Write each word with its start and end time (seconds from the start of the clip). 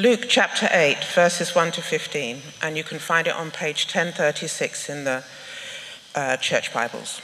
Luke 0.00 0.24
chapter 0.30 0.66
8, 0.72 1.04
verses 1.14 1.54
1 1.54 1.72
to 1.72 1.82
15, 1.82 2.40
and 2.62 2.74
you 2.74 2.82
can 2.82 2.98
find 2.98 3.26
it 3.26 3.34
on 3.34 3.50
page 3.50 3.84
1036 3.84 4.88
in 4.88 5.04
the 5.04 5.22
uh, 6.14 6.38
church 6.38 6.72
Bibles. 6.72 7.20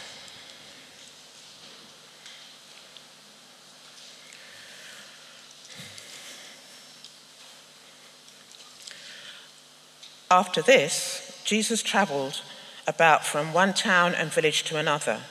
After 10.31 10.61
this, 10.61 11.41
Jesus 11.47 11.83
traveled 11.83 12.43
about 12.87 13.25
from 13.25 13.55
one 13.55 13.73
town 13.73 14.15
and 14.15 14.31
village 14.31 14.65
to 14.65 14.77
another, 14.77 15.23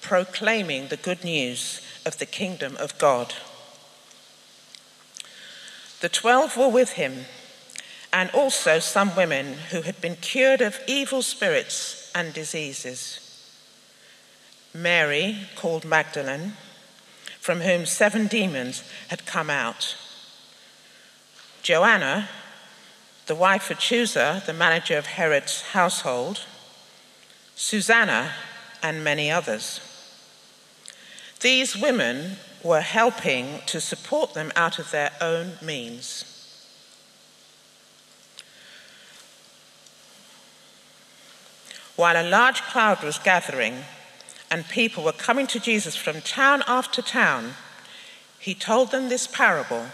proclaiming 0.00 0.88
the 0.88 0.96
good 0.96 1.22
news 1.22 1.82
of 2.04 2.18
the 2.18 2.26
kingdom 2.26 2.76
of 2.80 2.98
God. 2.98 3.34
The 6.00 6.08
twelve 6.08 6.56
were 6.56 6.68
with 6.68 6.92
him, 6.92 7.26
and 8.12 8.30
also 8.30 8.78
some 8.78 9.14
women 9.14 9.54
who 9.70 9.82
had 9.82 10.00
been 10.00 10.16
cured 10.16 10.60
of 10.60 10.80
evil 10.86 11.22
spirits 11.22 12.10
and 12.14 12.32
diseases. 12.32 13.20
Mary, 14.72 15.48
called 15.56 15.84
Magdalene, 15.84 16.54
from 17.40 17.60
whom 17.60 17.86
seven 17.86 18.26
demons 18.26 18.82
had 19.08 19.26
come 19.26 19.50
out. 19.50 19.96
Joanna, 21.62 22.28
the 23.26 23.34
wife 23.34 23.70
of 23.70 23.78
Chuza, 23.78 24.44
the 24.46 24.52
manager 24.52 24.96
of 24.96 25.06
Herod's 25.06 25.62
household, 25.72 26.40
Susanna, 27.54 28.32
and 28.82 29.04
many 29.04 29.30
others. 29.30 29.80
These 31.40 31.76
women 31.76 32.36
were 32.62 32.80
helping 32.80 33.60
to 33.66 33.80
support 33.80 34.34
them 34.34 34.52
out 34.54 34.78
of 34.78 34.90
their 34.90 35.12
own 35.20 35.52
means. 35.62 36.24
While 41.96 42.16
a 42.16 42.28
large 42.28 42.62
crowd 42.62 43.02
was 43.02 43.18
gathering 43.18 43.84
and 44.50 44.68
people 44.68 45.04
were 45.04 45.12
coming 45.12 45.46
to 45.48 45.60
Jesus 45.60 45.96
from 45.96 46.20
town 46.22 46.62
after 46.66 47.02
town, 47.02 47.54
he 48.38 48.54
told 48.54 48.90
them 48.90 49.08
this 49.08 49.26
parable. 49.26 49.86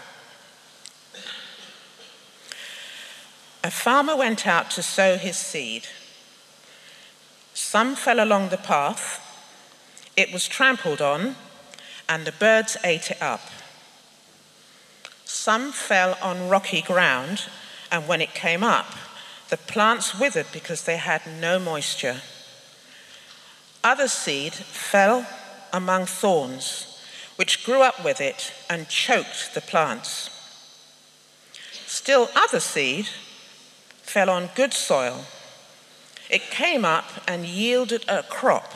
A 3.63 3.71
farmer 3.71 4.15
went 4.15 4.47
out 4.47 4.71
to 4.71 4.81
sow 4.81 5.17
his 5.17 5.35
seed. 5.35 5.87
Some 7.53 7.95
fell 7.95 8.23
along 8.23 8.49
the 8.49 8.57
path, 8.57 9.23
it 10.15 10.31
was 10.31 10.47
trampled 10.47 11.01
on, 11.01 11.35
and 12.09 12.25
the 12.25 12.31
birds 12.31 12.77
ate 12.83 13.11
it 13.11 13.21
up. 13.21 13.41
Some 15.25 15.71
fell 15.71 16.17
on 16.21 16.49
rocky 16.49 16.81
ground, 16.81 17.43
and 17.91 18.07
when 18.07 18.21
it 18.21 18.33
came 18.33 18.63
up, 18.63 18.87
the 19.49 19.57
plants 19.57 20.17
withered 20.17 20.47
because 20.51 20.83
they 20.83 20.97
had 20.97 21.21
no 21.39 21.59
moisture. 21.59 22.21
Other 23.83 24.07
seed 24.07 24.53
fell 24.53 25.25
among 25.71 26.05
thorns, 26.05 27.01
which 27.35 27.65
grew 27.65 27.81
up 27.81 28.03
with 28.03 28.19
it 28.19 28.51
and 28.69 28.89
choked 28.89 29.53
the 29.53 29.61
plants. 29.61 30.29
Still, 31.85 32.29
other 32.35 32.59
seed 32.59 33.07
fell 34.01 34.29
on 34.29 34.49
good 34.55 34.73
soil. 34.73 35.25
It 36.29 36.41
came 36.49 36.83
up 36.83 37.05
and 37.27 37.45
yielded 37.45 38.03
a 38.09 38.23
crop 38.23 38.73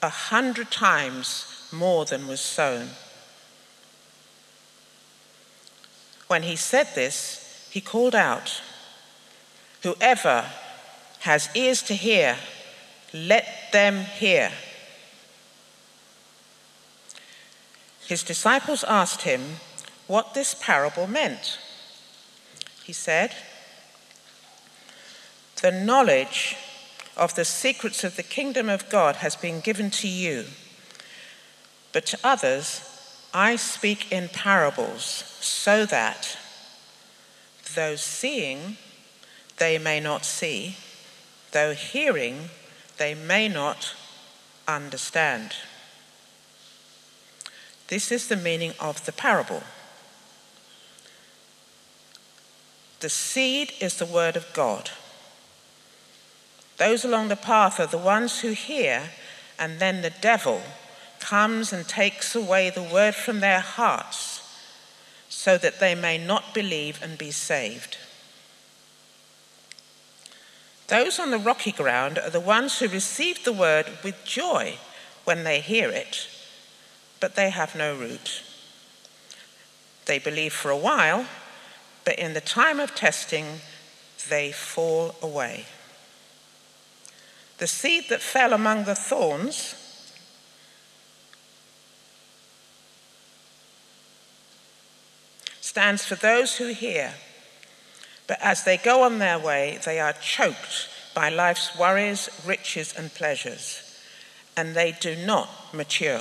a 0.00 0.08
hundred 0.08 0.70
times 0.70 1.51
more 1.72 2.04
than 2.04 2.26
was 2.26 2.40
sown. 2.40 2.90
When 6.28 6.42
he 6.42 6.56
said 6.56 6.88
this, 6.94 7.68
he 7.70 7.80
called 7.80 8.14
out, 8.14 8.60
Whoever 9.82 10.46
has 11.20 11.48
ears 11.54 11.82
to 11.82 11.94
hear, 11.94 12.36
let 13.12 13.46
them 13.72 14.04
hear. 14.04 14.52
His 18.06 18.22
disciples 18.22 18.84
asked 18.84 19.22
him 19.22 19.56
what 20.06 20.34
this 20.34 20.54
parable 20.54 21.06
meant. 21.06 21.58
He 22.84 22.92
said, 22.92 23.34
The 25.62 25.72
knowledge 25.72 26.56
of 27.16 27.34
the 27.34 27.44
secrets 27.44 28.04
of 28.04 28.16
the 28.16 28.22
kingdom 28.22 28.68
of 28.68 28.88
God 28.88 29.16
has 29.16 29.36
been 29.36 29.60
given 29.60 29.90
to 29.90 30.08
you 30.08 30.46
but 31.92 32.06
to 32.06 32.18
others, 32.24 32.88
I 33.34 33.56
speak 33.56 34.10
in 34.10 34.28
parables, 34.28 35.02
so 35.40 35.86
that 35.86 36.36
those 37.74 38.02
seeing, 38.02 38.76
they 39.58 39.78
may 39.78 40.00
not 40.00 40.24
see, 40.24 40.76
though 41.52 41.72
hearing, 41.72 42.50
they 42.98 43.14
may 43.14 43.48
not 43.48 43.94
understand. 44.66 45.54
This 47.88 48.10
is 48.10 48.28
the 48.28 48.36
meaning 48.36 48.72
of 48.80 49.04
the 49.04 49.12
parable. 49.12 49.62
The 53.00 53.10
seed 53.10 53.72
is 53.80 53.96
the 53.96 54.06
word 54.06 54.36
of 54.36 54.46
God. 54.52 54.90
Those 56.78 57.04
along 57.04 57.28
the 57.28 57.36
path 57.36 57.80
are 57.80 57.86
the 57.86 57.98
ones 57.98 58.40
who 58.40 58.52
hear, 58.52 59.10
and 59.58 59.78
then 59.78 60.02
the 60.02 60.12
devil 60.20 60.62
comes 61.22 61.72
and 61.72 61.86
takes 61.86 62.34
away 62.34 62.68
the 62.68 62.82
word 62.82 63.14
from 63.14 63.40
their 63.40 63.60
hearts 63.60 64.40
so 65.28 65.56
that 65.56 65.80
they 65.80 65.94
may 65.94 66.18
not 66.18 66.52
believe 66.52 67.00
and 67.02 67.16
be 67.16 67.30
saved. 67.30 67.96
Those 70.88 71.18
on 71.18 71.30
the 71.30 71.38
rocky 71.38 71.72
ground 71.72 72.18
are 72.18 72.28
the 72.28 72.40
ones 72.40 72.78
who 72.78 72.88
receive 72.88 73.44
the 73.44 73.52
word 73.52 73.86
with 74.04 74.24
joy 74.24 74.76
when 75.24 75.44
they 75.44 75.60
hear 75.60 75.88
it, 75.88 76.28
but 77.18 77.34
they 77.34 77.50
have 77.50 77.74
no 77.74 77.96
root. 77.96 78.42
They 80.04 80.18
believe 80.18 80.52
for 80.52 80.70
a 80.70 80.76
while, 80.76 81.26
but 82.04 82.18
in 82.18 82.34
the 82.34 82.40
time 82.40 82.80
of 82.80 82.94
testing, 82.94 83.60
they 84.28 84.52
fall 84.52 85.14
away. 85.22 85.64
The 87.58 87.66
seed 87.66 88.08
that 88.10 88.20
fell 88.20 88.52
among 88.52 88.84
the 88.84 88.96
thorns 88.96 89.81
stands 95.72 96.04
for 96.04 96.16
those 96.16 96.58
who 96.58 96.66
hear, 96.66 97.14
but 98.26 98.36
as 98.42 98.64
they 98.64 98.76
go 98.76 99.04
on 99.04 99.18
their 99.18 99.38
way, 99.38 99.78
they 99.86 99.98
are 99.98 100.12
choked 100.12 100.86
by 101.14 101.30
life's 101.30 101.78
worries, 101.78 102.28
riches, 102.44 102.92
and 102.94 103.14
pleasures, 103.14 103.98
and 104.54 104.74
they 104.74 104.94
do 105.00 105.16
not 105.16 105.48
mature. 105.72 106.20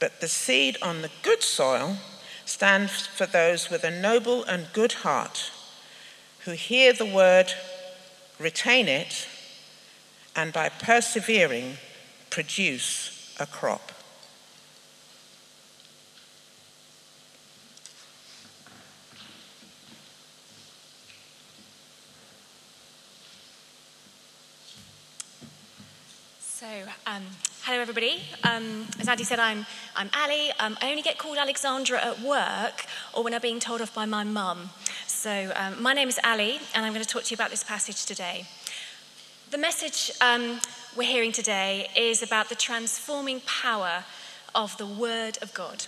But 0.00 0.20
the 0.20 0.26
seed 0.26 0.78
on 0.82 1.02
the 1.02 1.12
good 1.22 1.44
soil 1.44 1.98
stands 2.44 3.06
for 3.06 3.24
those 3.24 3.70
with 3.70 3.84
a 3.84 4.00
noble 4.00 4.42
and 4.42 4.66
good 4.72 5.04
heart 5.06 5.52
who 6.40 6.50
hear 6.50 6.92
the 6.92 7.06
word, 7.06 7.52
retain 8.40 8.88
it, 8.88 9.28
and 10.34 10.52
by 10.52 10.70
persevering, 10.70 11.76
produce 12.30 13.32
a 13.38 13.46
crop. 13.46 13.93
So, 26.64 26.82
um, 27.06 27.22
hello 27.64 27.78
everybody. 27.78 28.22
Um, 28.42 28.86
as 28.98 29.06
Andy 29.06 29.22
said, 29.22 29.38
I'm, 29.38 29.66
I'm 29.94 30.08
Ali. 30.16 30.50
Um, 30.58 30.78
I 30.80 30.88
only 30.88 31.02
get 31.02 31.18
called 31.18 31.36
Alexandra 31.36 32.02
at 32.02 32.22
work 32.22 32.86
or 33.12 33.22
when 33.22 33.34
I'm 33.34 33.42
being 33.42 33.60
told 33.60 33.82
off 33.82 33.94
by 33.94 34.06
my 34.06 34.24
mum. 34.24 34.70
So, 35.06 35.52
um, 35.56 35.82
my 35.82 35.92
name 35.92 36.08
is 36.08 36.18
Ali, 36.24 36.60
and 36.74 36.86
I'm 36.86 36.94
going 36.94 37.04
to 37.04 37.08
talk 37.08 37.24
to 37.24 37.30
you 37.32 37.34
about 37.34 37.50
this 37.50 37.62
passage 37.62 38.06
today. 38.06 38.46
The 39.50 39.58
message 39.58 40.10
um, 40.22 40.58
we're 40.96 41.06
hearing 41.06 41.32
today 41.32 41.90
is 41.94 42.22
about 42.22 42.48
the 42.48 42.54
transforming 42.54 43.40
power 43.40 44.04
of 44.54 44.74
the 44.78 44.86
Word 44.86 45.36
of 45.42 45.52
God. 45.52 45.84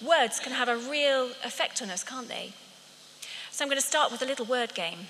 Words 0.00 0.38
can 0.38 0.52
have 0.52 0.68
a 0.68 0.76
real 0.76 1.30
effect 1.42 1.82
on 1.82 1.90
us, 1.90 2.04
can't 2.04 2.28
they? 2.28 2.52
So, 3.50 3.64
I'm 3.64 3.68
going 3.68 3.80
to 3.80 3.84
start 3.86 4.12
with 4.12 4.22
a 4.22 4.26
little 4.26 4.46
word 4.46 4.76
game. 4.76 5.08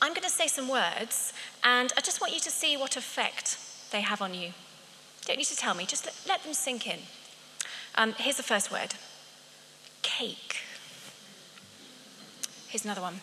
I'm 0.00 0.12
going 0.12 0.22
to 0.22 0.30
say 0.30 0.46
some 0.46 0.68
words, 0.68 1.32
and 1.64 1.92
I 1.96 2.00
just 2.00 2.20
want 2.20 2.32
you 2.32 2.40
to 2.40 2.50
see 2.50 2.76
what 2.76 2.96
effect 2.96 3.58
they 3.90 4.00
have 4.00 4.22
on 4.22 4.34
you. 4.34 4.52
Don't 5.24 5.38
need 5.38 5.46
to 5.46 5.56
tell 5.56 5.74
me, 5.74 5.86
just 5.86 6.04
let, 6.06 6.14
let 6.26 6.42
them 6.44 6.54
sink 6.54 6.86
in. 6.86 7.00
Um, 7.96 8.14
here's 8.16 8.36
the 8.36 8.42
first 8.42 8.70
word 8.70 8.94
cake. 10.02 10.58
Here's 12.68 12.84
another 12.84 13.00
one 13.00 13.20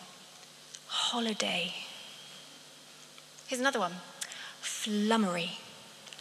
holiday. 0.88 1.72
Here's 3.46 3.60
another 3.60 3.78
one 3.78 3.94
flummery. 4.60 5.52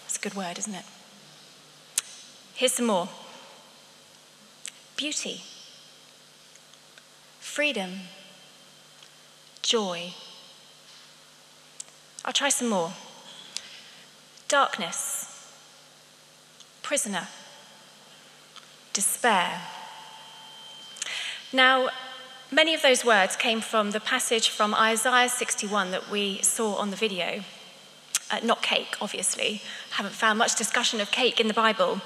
That's 0.04 0.18
a 0.18 0.22
good 0.22 0.36
word, 0.36 0.58
isn't 0.60 0.74
it? 0.74 0.86
Here's 2.54 2.74
some 2.74 2.86
more 2.86 3.10
beauty. 4.96 5.42
freedom, 7.40 8.02
joy. 9.62 10.14
I'll 12.26 12.34
try 12.34 12.50
some 12.50 12.70
more. 12.70 12.92
Darkness, 14.48 15.54
prisoner, 16.82 17.28
despair. 18.94 19.62
Now, 21.54 21.90
many 22.52 22.74
of 22.74 22.82
those 22.82 23.06
words 23.06 23.36
came 23.36 23.62
from 23.62 23.92
the 23.92 24.00
passage 24.00 24.50
from 24.50 24.74
Isaiah 24.74 25.30
61 25.30 25.92
that 25.92 26.10
we 26.10 26.42
saw 26.42 26.76
on 26.76 26.90
the 26.90 26.96
video. 26.96 27.44
Uh, 28.32 28.40
not 28.44 28.64
cake, 28.64 28.98
obviously. 29.00 29.62
Haven't 29.92 30.16
found 30.16 30.40
much 30.40 30.56
discussion 30.56 31.00
of 31.00 31.12
cake 31.12 31.40
in 31.40 31.48
the 31.48 31.54
Bible. 31.54 32.02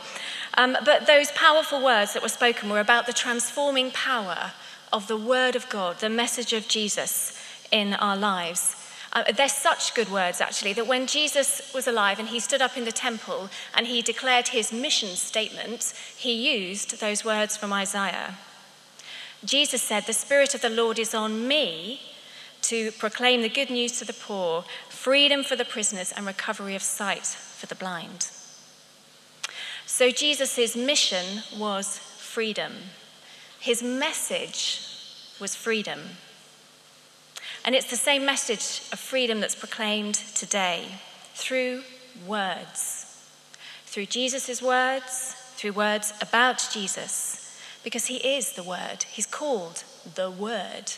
Um, 0.56 0.76
but 0.84 1.08
those 1.08 1.32
powerful 1.32 1.82
words 1.82 2.14
that 2.14 2.22
were 2.22 2.28
spoken 2.30 2.70
were 2.70 2.82
about 2.82 3.08
the 3.08 3.14
transforming 3.14 3.92
power 3.92 4.52
of 4.92 5.08
the 5.08 5.16
Word 5.16 5.56
of 5.56 5.70
God, 5.70 6.00
the 6.00 6.10
message 6.10 6.52
of 6.52 6.68
Jesus 6.68 7.42
in 7.72 7.94
our 7.94 8.18
lives. 8.18 8.76
Uh, 9.12 9.32
they're 9.32 9.50
such 9.50 9.96
good 9.96 10.12
words, 10.12 10.40
actually, 10.40 10.74
that 10.74 10.88
when 10.88 11.08
Jesus 11.08 11.72
was 11.74 11.88
alive 11.88 12.20
and 12.20 12.30
he 12.30 12.40
stood 12.40 12.62
up 12.62 12.78
in 12.78 12.86
the 12.86 12.92
temple 12.92 13.50
and 13.76 13.88
he 13.88 14.02
declared 14.02 14.50
his 14.50 14.72
mission 14.72 15.10
statement, 15.16 15.94
he 16.16 16.56
used 16.56 17.00
those 17.00 17.26
words 17.26 17.58
from 17.58 17.74
Isaiah. 17.74 18.36
Jesus 19.44 19.82
said, 19.82 20.06
The 20.06 20.14
Spirit 20.14 20.54
of 20.54 20.62
the 20.62 20.70
Lord 20.70 21.00
is 21.00 21.16
on 21.16 21.48
me 21.48 22.02
to 22.64 22.92
proclaim 22.94 23.42
the 23.42 23.50
good 23.50 23.70
news 23.70 23.98
to 23.98 24.06
the 24.06 24.14
poor, 24.14 24.64
freedom 24.90 25.44
for 25.44 25.56
the 25.56 25.66
prisoners, 25.66 26.12
and 26.16 26.26
recovery 26.26 26.76
of 26.76 26.84
sight 26.84 27.26
for 27.26 27.66
the 27.66 27.76
blind. 27.76 28.30
So 29.86 30.12
Jesus' 30.12 30.76
mission 30.76 31.44
was 31.58 31.98
freedom. 31.98 32.74
His 33.60 33.82
message 33.82 34.82
was 35.40 35.56
freedom. 35.56 36.00
And 37.70 37.76
it's 37.76 37.92
the 37.92 37.98
same 37.98 38.26
message 38.26 38.82
of 38.92 38.98
freedom 38.98 39.42
that's 39.42 39.54
proclaimed 39.54 40.16
today 40.16 40.88
through 41.36 41.84
words. 42.26 43.16
Through 43.86 44.08
Jesus' 44.08 44.60
words, 44.60 45.36
through 45.54 45.74
words 45.74 46.12
about 46.20 46.68
Jesus, 46.74 47.62
because 47.84 48.08
he 48.08 48.16
is 48.16 48.54
the 48.54 48.64
Word. 48.64 49.04
He's 49.12 49.28
called 49.28 49.84
the 50.16 50.32
Word. 50.32 50.94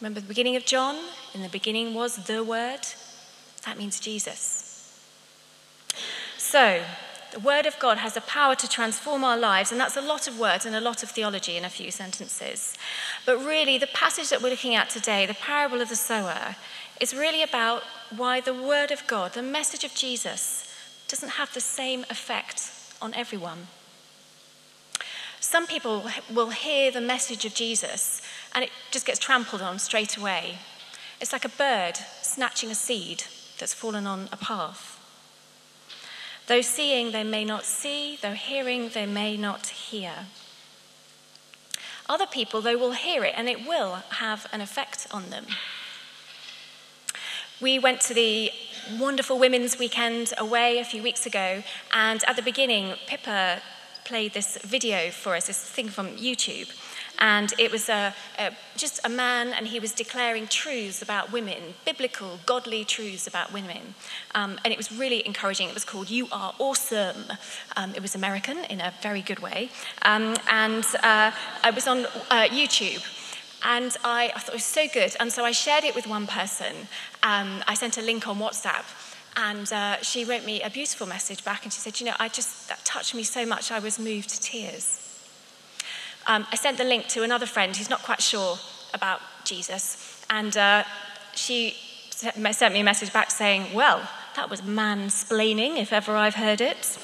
Remember 0.00 0.20
the 0.20 0.28
beginning 0.28 0.54
of 0.54 0.64
John? 0.64 0.96
In 1.34 1.42
the 1.42 1.48
beginning 1.48 1.92
was 1.92 2.26
the 2.26 2.44
Word. 2.44 2.86
That 3.66 3.76
means 3.76 3.98
Jesus. 3.98 4.96
So, 6.38 6.84
the 7.34 7.40
Word 7.40 7.66
of 7.66 7.76
God 7.80 7.98
has 7.98 8.14
the 8.14 8.20
power 8.20 8.54
to 8.54 8.68
transform 8.68 9.24
our 9.24 9.36
lives, 9.36 9.72
and 9.72 9.80
that's 9.80 9.96
a 9.96 10.00
lot 10.00 10.28
of 10.28 10.38
words 10.38 10.64
and 10.64 10.76
a 10.76 10.80
lot 10.80 11.02
of 11.02 11.10
theology 11.10 11.56
in 11.56 11.64
a 11.64 11.68
few 11.68 11.90
sentences. 11.90 12.78
But 13.26 13.44
really, 13.44 13.76
the 13.76 13.88
passage 13.88 14.28
that 14.28 14.40
we're 14.40 14.50
looking 14.50 14.76
at 14.76 14.88
today, 14.88 15.26
the 15.26 15.34
parable 15.34 15.80
of 15.80 15.88
the 15.88 15.96
sower, 15.96 16.54
is 17.00 17.12
really 17.12 17.42
about 17.42 17.82
why 18.16 18.40
the 18.40 18.54
Word 18.54 18.92
of 18.92 19.04
God, 19.08 19.32
the 19.32 19.42
message 19.42 19.82
of 19.82 19.96
Jesus, 19.96 20.72
doesn't 21.08 21.30
have 21.30 21.52
the 21.52 21.60
same 21.60 22.02
effect 22.08 22.70
on 23.02 23.12
everyone. 23.14 23.66
Some 25.40 25.66
people 25.66 26.04
will 26.32 26.50
hear 26.50 26.92
the 26.92 27.00
message 27.00 27.44
of 27.44 27.52
Jesus 27.52 28.22
and 28.54 28.64
it 28.64 28.70
just 28.92 29.06
gets 29.06 29.18
trampled 29.18 29.60
on 29.60 29.80
straight 29.80 30.16
away. 30.16 30.58
It's 31.20 31.32
like 31.32 31.44
a 31.44 31.48
bird 31.48 31.96
snatching 32.22 32.70
a 32.70 32.74
seed 32.76 33.24
that's 33.58 33.74
fallen 33.74 34.06
on 34.06 34.28
a 34.30 34.36
path. 34.36 34.93
Though 36.46 36.60
seeing, 36.60 37.12
they 37.12 37.24
may 37.24 37.44
not 37.44 37.64
see, 37.64 38.18
though 38.20 38.32
hearing, 38.32 38.90
they 38.90 39.06
may 39.06 39.36
not 39.36 39.66
hear. 39.68 40.26
Other 42.06 42.26
people, 42.26 42.60
they 42.60 42.76
will 42.76 42.92
hear 42.92 43.24
it 43.24 43.32
and 43.36 43.48
it 43.48 43.66
will 43.66 44.02
have 44.10 44.46
an 44.52 44.60
effect 44.60 45.06
on 45.10 45.30
them. 45.30 45.46
We 47.60 47.78
went 47.78 48.02
to 48.02 48.14
the 48.14 48.50
wonderful 48.98 49.38
women's 49.38 49.78
weekend 49.78 50.34
away 50.36 50.78
a 50.78 50.84
few 50.84 51.02
weeks 51.02 51.24
ago, 51.24 51.62
and 51.92 52.22
at 52.24 52.36
the 52.36 52.42
beginning, 52.42 52.94
Pippa 53.06 53.62
played 54.04 54.34
this 54.34 54.58
video 54.62 55.10
for 55.10 55.34
us, 55.34 55.46
this 55.46 55.62
thing 55.62 55.88
from 55.88 56.08
YouTube. 56.16 56.68
And 57.18 57.52
it 57.58 57.70
was 57.70 57.88
a, 57.88 58.14
a, 58.38 58.50
just 58.76 59.00
a 59.04 59.08
man, 59.08 59.52
and 59.52 59.68
he 59.68 59.78
was 59.78 59.92
declaring 59.92 60.46
truths 60.46 61.00
about 61.00 61.32
women, 61.32 61.74
biblical, 61.84 62.40
godly 62.44 62.84
truths 62.84 63.26
about 63.26 63.52
women. 63.52 63.94
Um, 64.34 64.58
and 64.64 64.72
it 64.72 64.76
was 64.76 64.90
really 64.90 65.24
encouraging. 65.26 65.68
It 65.68 65.74
was 65.74 65.84
called 65.84 66.10
You 66.10 66.28
Are 66.32 66.54
Awesome. 66.58 67.24
Um, 67.76 67.94
it 67.94 68.02
was 68.02 68.14
American 68.14 68.64
in 68.64 68.80
a 68.80 68.92
very 69.02 69.22
good 69.22 69.38
way. 69.38 69.70
Um, 70.02 70.36
and 70.50 70.84
uh, 71.02 71.30
was 71.74 71.86
on 71.86 72.06
uh, 72.30 72.48
YouTube. 72.50 73.02
And 73.66 73.96
I, 74.04 74.30
I, 74.34 74.38
thought 74.38 74.50
it 74.50 74.54
was 74.54 74.64
so 74.64 74.86
good. 74.92 75.16
And 75.18 75.32
so 75.32 75.44
I 75.44 75.52
shared 75.52 75.84
it 75.84 75.94
with 75.94 76.06
one 76.06 76.26
person. 76.26 76.74
Um, 77.22 77.62
I 77.66 77.74
sent 77.74 77.96
a 77.96 78.02
link 78.02 78.28
on 78.28 78.38
WhatsApp. 78.38 78.84
And 79.36 79.72
uh, 79.72 80.00
she 80.02 80.24
wrote 80.24 80.44
me 80.44 80.62
a 80.62 80.70
beautiful 80.70 81.06
message 81.06 81.44
back. 81.44 81.64
And 81.64 81.72
she 81.72 81.80
said, 81.80 81.98
You 81.98 82.06
know, 82.06 82.16
I 82.18 82.28
just, 82.28 82.68
that 82.68 82.84
touched 82.84 83.14
me 83.14 83.22
so 83.22 83.46
much, 83.46 83.72
I 83.72 83.78
was 83.78 83.98
moved 83.98 84.30
to 84.30 84.40
tears. 84.40 85.03
Um, 86.26 86.46
I 86.50 86.56
sent 86.56 86.78
the 86.78 86.84
link 86.84 87.08
to 87.08 87.22
another 87.22 87.46
friend 87.46 87.76
who's 87.76 87.90
not 87.90 88.02
quite 88.02 88.22
sure 88.22 88.58
about 88.94 89.20
Jesus, 89.44 90.24
and 90.30 90.56
uh, 90.56 90.84
she 91.34 91.76
sent 92.10 92.72
me 92.72 92.80
a 92.80 92.84
message 92.84 93.12
back 93.12 93.30
saying, 93.30 93.74
Well, 93.74 94.08
that 94.36 94.48
was 94.48 94.62
mansplaining, 94.62 95.78
if 95.78 95.92
ever 95.92 96.16
I've 96.16 96.36
heard 96.36 96.60
it. 96.60 96.98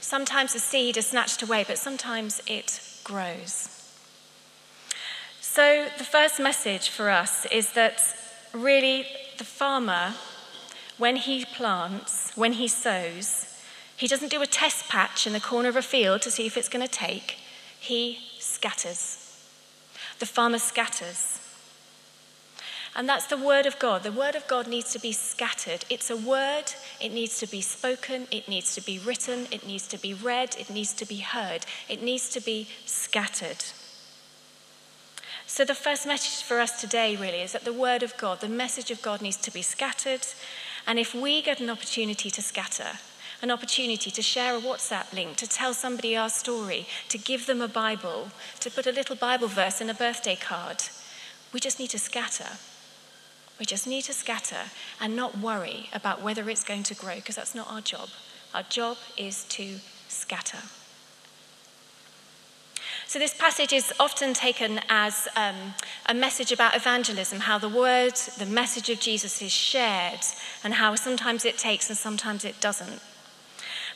Sometimes 0.00 0.52
the 0.52 0.58
seed 0.58 0.96
is 0.96 1.06
snatched 1.06 1.42
away, 1.42 1.64
but 1.66 1.78
sometimes 1.78 2.42
it 2.46 2.80
grows. 3.04 3.68
So, 5.40 5.88
the 5.96 6.04
first 6.04 6.40
message 6.40 6.88
for 6.88 7.08
us 7.08 7.46
is 7.46 7.72
that 7.72 8.02
really 8.52 9.06
the 9.38 9.44
farmer, 9.44 10.14
when 10.98 11.16
he 11.16 11.44
plants, 11.44 12.32
when 12.36 12.54
he 12.54 12.68
sows, 12.68 13.46
he 13.96 14.06
doesn't 14.06 14.30
do 14.30 14.42
a 14.42 14.46
test 14.46 14.88
patch 14.88 15.26
in 15.26 15.32
the 15.32 15.40
corner 15.40 15.68
of 15.68 15.76
a 15.76 15.82
field 15.82 16.22
to 16.22 16.30
see 16.30 16.46
if 16.46 16.56
it's 16.56 16.68
going 16.68 16.84
to 16.84 16.90
take. 16.90 17.36
He 17.82 18.20
scatters. 18.38 19.18
The 20.20 20.26
farmer 20.26 20.60
scatters. 20.60 21.40
And 22.94 23.08
that's 23.08 23.26
the 23.26 23.36
word 23.36 23.66
of 23.66 23.76
God. 23.80 24.04
The 24.04 24.12
word 24.12 24.36
of 24.36 24.46
God 24.46 24.68
needs 24.68 24.92
to 24.92 25.00
be 25.00 25.10
scattered. 25.10 25.84
It's 25.90 26.08
a 26.08 26.16
word, 26.16 26.74
it 27.00 27.12
needs 27.12 27.40
to 27.40 27.48
be 27.48 27.60
spoken, 27.60 28.28
it 28.30 28.46
needs 28.46 28.76
to 28.76 28.80
be 28.80 29.00
written, 29.00 29.48
it 29.50 29.66
needs 29.66 29.88
to 29.88 29.98
be 29.98 30.14
read, 30.14 30.54
it 30.60 30.70
needs 30.70 30.92
to 30.92 31.04
be 31.04 31.16
heard, 31.16 31.66
it 31.88 32.00
needs 32.00 32.28
to 32.30 32.40
be 32.40 32.68
scattered. 32.86 33.64
So, 35.48 35.64
the 35.64 35.74
first 35.74 36.06
message 36.06 36.44
for 36.44 36.60
us 36.60 36.80
today 36.80 37.16
really 37.16 37.42
is 37.42 37.50
that 37.50 37.64
the 37.64 37.72
word 37.72 38.04
of 38.04 38.16
God, 38.16 38.40
the 38.40 38.48
message 38.48 38.92
of 38.92 39.02
God 39.02 39.20
needs 39.20 39.38
to 39.38 39.50
be 39.50 39.62
scattered. 39.62 40.24
And 40.86 41.00
if 41.00 41.16
we 41.16 41.42
get 41.42 41.60
an 41.60 41.68
opportunity 41.68 42.30
to 42.30 42.42
scatter, 42.42 43.00
an 43.42 43.50
opportunity 43.50 44.10
to 44.10 44.22
share 44.22 44.56
a 44.56 44.60
WhatsApp 44.60 45.12
link, 45.12 45.36
to 45.36 45.48
tell 45.48 45.74
somebody 45.74 46.16
our 46.16 46.28
story, 46.28 46.86
to 47.08 47.18
give 47.18 47.46
them 47.46 47.60
a 47.60 47.66
Bible, 47.66 48.28
to 48.60 48.70
put 48.70 48.86
a 48.86 48.92
little 48.92 49.16
Bible 49.16 49.48
verse 49.48 49.80
in 49.80 49.90
a 49.90 49.94
birthday 49.94 50.36
card. 50.36 50.84
We 51.52 51.58
just 51.58 51.80
need 51.80 51.90
to 51.90 51.98
scatter. 51.98 52.58
We 53.58 53.66
just 53.66 53.86
need 53.86 54.02
to 54.02 54.12
scatter 54.12 54.70
and 55.00 55.16
not 55.16 55.38
worry 55.38 55.90
about 55.92 56.22
whether 56.22 56.48
it's 56.48 56.62
going 56.62 56.84
to 56.84 56.94
grow, 56.94 57.16
because 57.16 57.34
that's 57.34 57.54
not 57.54 57.70
our 57.70 57.80
job. 57.80 58.08
Our 58.54 58.62
job 58.62 58.96
is 59.16 59.44
to 59.50 59.78
scatter. 60.08 60.58
So, 63.08 63.18
this 63.18 63.34
passage 63.34 63.72
is 63.72 63.92
often 64.00 64.32
taken 64.32 64.80
as 64.88 65.28
um, 65.36 65.74
a 66.06 66.14
message 66.14 66.50
about 66.50 66.74
evangelism, 66.74 67.40
how 67.40 67.58
the 67.58 67.68
word, 67.68 68.14
the 68.38 68.46
message 68.46 68.88
of 68.88 69.00
Jesus 69.00 69.42
is 69.42 69.52
shared, 69.52 70.20
and 70.64 70.74
how 70.74 70.94
sometimes 70.94 71.44
it 71.44 71.58
takes 71.58 71.90
and 71.90 71.98
sometimes 71.98 72.44
it 72.44 72.58
doesn't. 72.60 73.02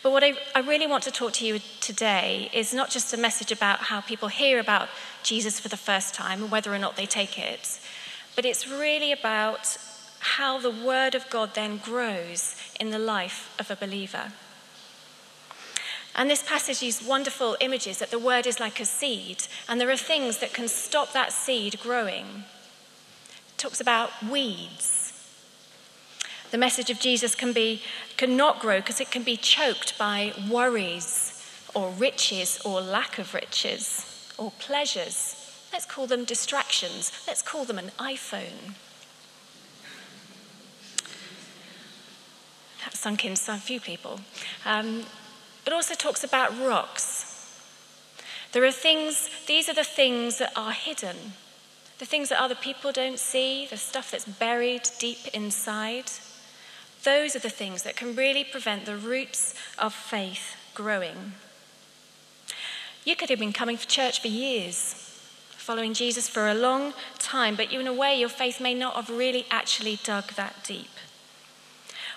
But 0.06 0.12
what 0.12 0.22
I, 0.22 0.34
I 0.54 0.60
really 0.60 0.86
want 0.86 1.02
to 1.02 1.10
talk 1.10 1.32
to 1.32 1.44
you 1.44 1.58
today 1.80 2.48
is 2.52 2.72
not 2.72 2.90
just 2.90 3.12
a 3.12 3.16
message 3.16 3.50
about 3.50 3.80
how 3.80 4.00
people 4.00 4.28
hear 4.28 4.60
about 4.60 4.88
Jesus 5.24 5.58
for 5.58 5.66
the 5.66 5.76
first 5.76 6.14
time 6.14 6.42
and 6.42 6.50
whether 6.52 6.72
or 6.72 6.78
not 6.78 6.94
they 6.94 7.06
take 7.06 7.40
it, 7.40 7.80
but 8.36 8.44
it's 8.44 8.68
really 8.68 9.10
about 9.10 9.76
how 10.20 10.60
the 10.60 10.70
Word 10.70 11.16
of 11.16 11.28
God 11.28 11.54
then 11.54 11.78
grows 11.78 12.54
in 12.78 12.90
the 12.90 13.00
life 13.00 13.52
of 13.58 13.68
a 13.68 13.74
believer. 13.74 14.30
And 16.14 16.30
this 16.30 16.48
passage 16.48 16.84
uses 16.84 17.04
wonderful 17.04 17.56
images 17.60 17.98
that 17.98 18.12
the 18.12 18.20
Word 18.20 18.46
is 18.46 18.60
like 18.60 18.78
a 18.78 18.84
seed, 18.84 19.42
and 19.68 19.80
there 19.80 19.90
are 19.90 19.96
things 19.96 20.38
that 20.38 20.54
can 20.54 20.68
stop 20.68 21.14
that 21.14 21.32
seed 21.32 21.80
growing. 21.80 22.44
It 23.48 23.58
talks 23.58 23.80
about 23.80 24.10
weeds 24.22 24.95
the 26.50 26.58
message 26.58 26.90
of 26.90 27.00
Jesus 27.00 27.34
can 27.34 27.52
be 27.52 27.82
cannot 28.16 28.60
grow 28.60 28.80
because 28.80 29.00
it 29.00 29.10
can 29.10 29.22
be 29.22 29.36
choked 29.36 29.98
by 29.98 30.32
worries 30.50 31.32
or 31.74 31.90
riches 31.90 32.60
or 32.64 32.80
lack 32.80 33.18
of 33.18 33.34
riches 33.34 34.32
or 34.38 34.52
pleasures. 34.58 35.42
Let's 35.72 35.84
call 35.84 36.06
them 36.06 36.24
distractions. 36.24 37.12
Let's 37.26 37.42
call 37.42 37.64
them 37.64 37.78
an 37.78 37.90
iPhone. 37.98 38.74
That 42.84 42.94
sunk 42.94 43.24
in 43.24 43.36
some 43.36 43.58
few 43.58 43.80
people. 43.80 44.20
Um, 44.64 45.04
it 45.66 45.72
also 45.72 45.94
talks 45.94 46.22
about 46.22 46.58
rocks. 46.58 47.26
There 48.52 48.64
are 48.64 48.72
things, 48.72 49.28
these 49.46 49.68
are 49.68 49.74
the 49.74 49.84
things 49.84 50.38
that 50.38 50.52
are 50.56 50.72
hidden, 50.72 51.16
the 51.98 52.06
things 52.06 52.28
that 52.28 52.40
other 52.40 52.54
people 52.54 52.92
don't 52.92 53.18
see, 53.18 53.66
the 53.66 53.76
stuff 53.76 54.12
that's 54.12 54.24
buried 54.24 54.88
deep 54.98 55.18
inside. 55.34 56.10
Those 57.06 57.36
are 57.36 57.38
the 57.38 57.48
things 57.48 57.84
that 57.84 57.94
can 57.94 58.16
really 58.16 58.42
prevent 58.42 58.84
the 58.84 58.96
roots 58.96 59.54
of 59.78 59.94
faith 59.94 60.56
growing. 60.74 61.34
You 63.04 63.14
could 63.14 63.30
have 63.30 63.38
been 63.38 63.52
coming 63.52 63.78
to 63.78 63.86
church 63.86 64.20
for 64.20 64.26
years, 64.26 64.94
following 65.50 65.94
Jesus 65.94 66.28
for 66.28 66.48
a 66.48 66.54
long 66.54 66.94
time, 67.20 67.54
but 67.54 67.72
you, 67.72 67.78
in 67.78 67.86
a 67.86 67.92
way, 67.92 68.18
your 68.18 68.28
faith 68.28 68.60
may 68.60 68.74
not 68.74 68.96
have 68.96 69.08
really 69.08 69.46
actually 69.52 70.00
dug 70.02 70.32
that 70.32 70.64
deep. 70.64 70.90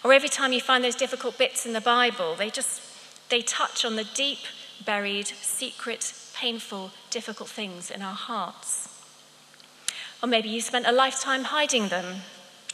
Or 0.04 0.12
every 0.12 0.28
time 0.28 0.54
you 0.54 0.60
find 0.60 0.84
those 0.84 0.96
difficult 0.96 1.38
bits 1.38 1.68
in 1.68 1.74
the 1.74 1.82
Bible, 1.82 2.34
they 2.34 2.50
just 2.50 2.82
they 3.30 3.44
touch 3.44 3.86
on 3.86 3.96
the 3.96 4.06
deep, 4.16 4.40
buried, 4.84 5.28
secret, 5.28 6.14
painful, 6.34 6.90
difficult 7.12 7.50
things 7.50 7.92
in 7.92 8.02
our 8.02 8.16
hearts. 8.16 8.90
Or 10.24 10.28
maybe 10.28 10.50
you 10.50 10.62
spent 10.62 10.88
a 10.88 10.92
lifetime 10.92 11.44
hiding 11.44 11.90
them, 11.90 12.22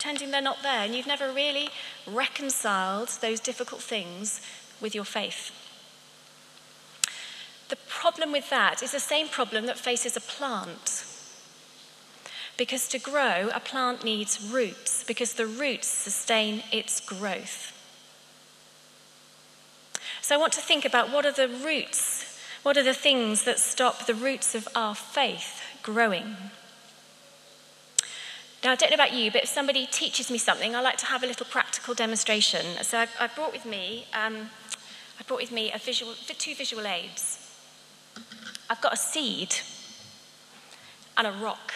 pretending 0.06 0.30
they're 0.30 0.40
not 0.40 0.62
there, 0.62 0.82
and 0.82 0.94
you've 0.94 1.08
never 1.08 1.32
really 1.32 1.68
reconciled 2.06 3.08
those 3.22 3.40
difficult 3.40 3.82
things 3.82 4.40
with 4.80 4.94
your 4.94 5.04
faith. 5.04 5.52
The 7.70 7.78
problem 7.90 8.32
with 8.32 8.52
that 8.52 8.84
is 8.84 8.92
the 8.92 9.00
same 9.00 9.28
problem 9.28 9.66
that 9.66 9.80
faces 9.80 10.16
a 10.16 10.22
plant. 10.22 11.06
Because 12.56 12.88
to 12.90 13.00
grow, 13.00 13.50
a 13.52 13.60
plant 13.60 14.04
needs 14.04 14.48
roots, 14.54 15.04
because 15.04 15.34
the 15.34 15.48
roots 15.48 15.88
sustain 15.88 16.62
its 16.72 17.00
growth. 17.00 17.72
So 20.22 20.36
I 20.36 20.38
want 20.38 20.54
to 20.54 20.62
think 20.62 20.86
about 20.86 21.12
what 21.12 21.26
are 21.26 21.32
the 21.32 21.48
roots, 21.48 22.40
what 22.62 22.78
are 22.78 22.84
the 22.84 22.94
things 22.94 23.44
that 23.46 23.58
stop 23.58 24.06
the 24.06 24.14
roots 24.14 24.54
of 24.54 24.68
our 24.76 24.94
faith 24.94 25.64
growing. 25.82 26.38
Now, 28.66 28.72
I 28.72 28.76
don't 28.76 28.90
know 28.90 28.96
about 28.96 29.14
you, 29.14 29.30
but 29.30 29.44
if 29.44 29.50
somebody 29.50 29.86
teaches 29.86 30.32
me 30.32 30.40
something, 30.40 30.76
I 30.76 30.82
like 30.82 30.98
to 30.98 31.06
have 31.06 31.22
a 31.22 31.28
little 31.28 31.46
practical 31.46 31.94
demonstration. 31.94 32.66
So 32.82 32.98
I, 32.98 33.08
I 33.20 33.28
brought 33.28 33.54
with 33.54 33.64
me, 33.64 34.08
um, 34.12 34.50
I 35.20 35.24
brought 35.28 35.42
with 35.42 35.52
me 35.52 35.72
a 35.72 35.78
visual, 35.78 36.16
two 36.26 36.56
visual 36.56 36.88
aids. 36.88 37.48
I've 38.68 38.82
got 38.82 38.92
a 38.92 38.98
seed 38.98 39.58
and 41.16 41.28
a 41.28 41.32
rock. 41.32 41.76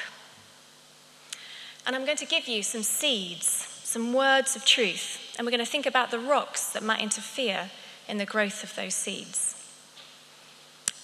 And 1.86 1.96
I'm 1.96 2.06
going 2.06 2.18
to 2.18 2.26
give 2.26 2.48
you 2.48 2.64
some 2.64 2.82
seeds, 2.82 3.46
some 3.84 4.12
words 4.12 4.56
of 4.56 4.66
truth, 4.66 5.36
and 5.38 5.46
we're 5.46 5.52
going 5.52 5.64
to 5.64 5.72
think 5.72 5.86
about 5.86 6.10
the 6.10 6.18
rocks 6.18 6.72
that 6.72 6.82
might 6.82 7.04
interfere 7.04 7.70
in 8.08 8.18
the 8.18 8.26
growth 8.26 8.64
of 8.64 8.76
those 8.76 8.96
seeds. 8.96 9.56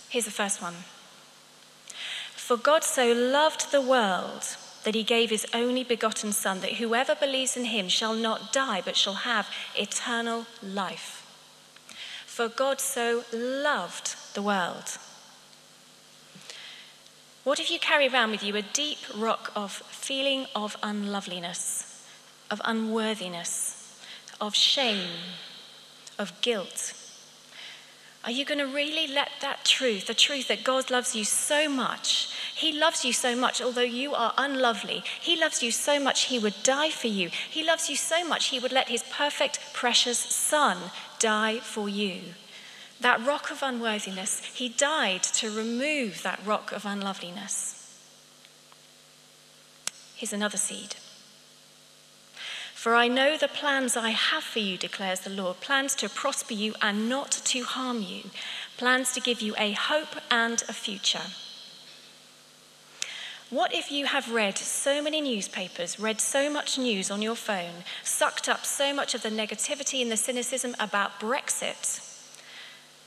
Here's 0.09 0.25
the 0.25 0.31
first 0.31 0.63
one 0.63 0.77
For 2.35 2.57
God 2.57 2.83
so 2.83 3.13
loved 3.13 3.71
the 3.71 3.81
world 3.81 4.57
that 4.85 4.95
he 4.95 5.03
gave 5.03 5.31
his 5.31 5.47
only 5.51 5.83
begotten 5.83 6.31
Son, 6.31 6.61
that 6.61 6.73
whoever 6.73 7.15
believes 7.15 7.57
in 7.57 7.65
him 7.65 7.89
shall 7.89 8.13
not 8.13 8.53
die, 8.53 8.81
but 8.85 8.95
shall 8.95 9.15
have 9.15 9.49
eternal 9.75 10.45
life. 10.63 11.23
For 12.27 12.47
God 12.47 12.79
so 12.79 13.23
loved 13.33 14.15
the 14.35 14.43
world. 14.43 14.97
What 17.43 17.59
if 17.59 17.71
you 17.71 17.79
carry 17.79 18.07
around 18.07 18.31
with 18.31 18.43
you 18.43 18.55
a 18.55 18.61
deep 18.61 18.99
rock 19.15 19.51
of 19.55 19.71
feeling 19.71 20.45
of 20.55 20.77
unloveliness, 20.83 22.03
of 22.51 22.61
unworthiness, 22.63 23.99
of 24.39 24.55
shame, 24.55 25.09
of 26.19 26.39
guilt? 26.41 26.93
Are 28.25 28.31
you 28.31 28.43
going 28.43 28.57
to 28.57 28.65
really 28.65 29.05
let 29.05 29.29
that 29.41 29.63
truth, 29.63 30.07
the 30.07 30.15
truth 30.15 30.47
that 30.47 30.63
God 30.63 30.89
loves 30.89 31.15
you 31.15 31.23
so 31.23 31.69
much, 31.69 32.29
He 32.55 32.73
loves 32.73 33.05
you 33.05 33.13
so 33.13 33.35
much, 33.35 33.61
although 33.61 33.81
you 33.81 34.15
are 34.15 34.33
unlovely, 34.35 35.03
He 35.21 35.39
loves 35.39 35.61
you 35.61 35.69
so 35.69 35.99
much, 35.99 36.23
He 36.23 36.39
would 36.39 36.55
die 36.63 36.89
for 36.89 37.05
you. 37.05 37.29
He 37.29 37.63
loves 37.63 37.87
you 37.87 37.95
so 37.95 38.27
much, 38.27 38.47
He 38.47 38.57
would 38.57 38.71
let 38.71 38.89
His 38.89 39.03
perfect, 39.11 39.59
precious 39.73 40.17
Son 40.17 40.77
die 41.19 41.59
for 41.59 41.87
you. 41.87 42.21
That 42.99 43.23
rock 43.23 43.51
of 43.51 43.61
unworthiness, 43.61 44.43
He 44.43 44.69
died 44.69 45.21
to 45.21 45.55
remove 45.55 46.23
that 46.23 46.39
rock 46.43 46.71
of 46.71 46.83
unloveliness. 46.83 47.73
Here's 50.15 50.33
another 50.33 50.57
seed. 50.57 50.95
For 52.85 52.93
I 52.93 53.07
know 53.07 53.35
the 53.35 53.47
plans 53.47 53.97
I 53.97 54.11
have 54.11 54.43
for 54.43 54.59
you, 54.59 54.77
declares 54.77 55.21
the 55.21 55.31
Lord 55.31 55.59
plans 55.59 55.95
to 55.95 56.07
prosper 56.07 56.53
you 56.53 56.75
and 56.83 57.09
not 57.09 57.31
to 57.31 57.63
harm 57.63 58.03
you, 58.03 58.29
plans 58.77 59.11
to 59.13 59.19
give 59.19 59.41
you 59.41 59.55
a 59.57 59.71
hope 59.71 60.21
and 60.29 60.61
a 60.69 60.73
future. 60.73 61.31
What 63.49 63.73
if 63.73 63.91
you 63.91 64.05
have 64.05 64.31
read 64.31 64.59
so 64.59 65.01
many 65.01 65.19
newspapers, 65.19 65.99
read 65.99 66.21
so 66.21 66.47
much 66.47 66.77
news 66.77 67.09
on 67.09 67.23
your 67.23 67.33
phone, 67.33 67.85
sucked 68.03 68.47
up 68.47 68.67
so 68.67 68.93
much 68.93 69.15
of 69.15 69.23
the 69.23 69.29
negativity 69.29 70.03
and 70.03 70.11
the 70.11 70.15
cynicism 70.15 70.75
about 70.79 71.19
Brexit 71.19 72.07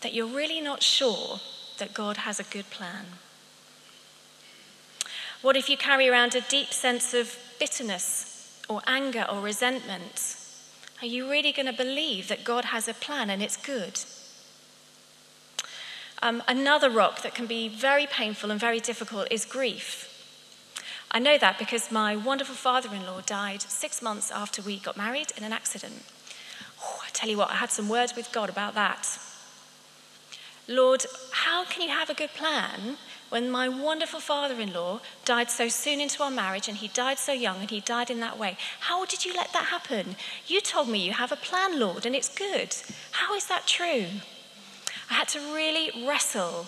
that 0.00 0.12
you're 0.12 0.26
really 0.26 0.60
not 0.60 0.82
sure 0.82 1.38
that 1.78 1.94
God 1.94 2.16
has 2.16 2.40
a 2.40 2.50
good 2.52 2.68
plan? 2.70 3.06
What 5.40 5.56
if 5.56 5.70
you 5.70 5.76
carry 5.76 6.08
around 6.08 6.34
a 6.34 6.40
deep 6.40 6.72
sense 6.72 7.14
of 7.14 7.38
bitterness 7.60 8.27
or 8.68 8.82
anger 8.86 9.26
or 9.30 9.40
resentment? 9.40 10.36
Are 11.00 11.06
you 11.06 11.30
really 11.30 11.52
going 11.52 11.66
to 11.66 11.72
believe 11.72 12.28
that 12.28 12.44
God 12.44 12.66
has 12.66 12.88
a 12.88 12.94
plan 12.94 13.30
and 13.30 13.42
it's 13.42 13.56
good? 13.56 14.00
Um, 16.20 16.42
another 16.48 16.90
rock 16.90 17.22
that 17.22 17.34
can 17.34 17.46
be 17.46 17.68
very 17.68 18.06
painful 18.06 18.50
and 18.50 18.58
very 18.58 18.80
difficult 18.80 19.28
is 19.30 19.44
grief. 19.44 20.06
I 21.10 21.20
know 21.20 21.38
that 21.38 21.58
because 21.58 21.90
my 21.90 22.16
wonderful 22.16 22.54
father 22.54 22.92
in 22.94 23.06
law 23.06 23.20
died 23.24 23.62
six 23.62 24.02
months 24.02 24.30
after 24.30 24.60
we 24.60 24.78
got 24.78 24.96
married 24.96 25.32
in 25.36 25.44
an 25.44 25.52
accident. 25.52 26.02
Oh, 26.82 27.00
I 27.04 27.08
tell 27.12 27.30
you 27.30 27.38
what, 27.38 27.50
I 27.50 27.56
had 27.56 27.70
some 27.70 27.88
words 27.88 28.14
with 28.14 28.30
God 28.32 28.50
about 28.50 28.74
that. 28.74 29.18
Lord, 30.66 31.06
how 31.32 31.64
can 31.64 31.82
you 31.82 31.88
have 31.88 32.10
a 32.10 32.14
good 32.14 32.34
plan 32.34 32.98
when 33.28 33.50
my 33.50 33.68
wonderful 33.68 34.20
father 34.20 34.60
in 34.60 34.72
law 34.72 35.00
died 35.24 35.50
so 35.50 35.68
soon 35.68 36.00
into 36.00 36.22
our 36.22 36.30
marriage 36.30 36.68
and 36.68 36.78
he 36.78 36.88
died 36.88 37.18
so 37.18 37.32
young 37.32 37.60
and 37.60 37.70
he 37.70 37.80
died 37.80 38.10
in 38.10 38.20
that 38.20 38.38
way? 38.38 38.56
How 38.80 39.04
did 39.04 39.24
you 39.24 39.34
let 39.34 39.52
that 39.52 39.66
happen? 39.66 40.16
You 40.46 40.60
told 40.60 40.88
me 40.88 41.04
you 41.04 41.12
have 41.12 41.32
a 41.32 41.36
plan, 41.36 41.78
Lord, 41.78 42.06
and 42.06 42.14
it's 42.14 42.28
good. 42.28 42.74
How 43.12 43.34
is 43.34 43.46
that 43.46 43.66
true? 43.66 44.06
I 45.10 45.14
had 45.14 45.28
to 45.28 45.40
really 45.54 46.06
wrestle 46.06 46.66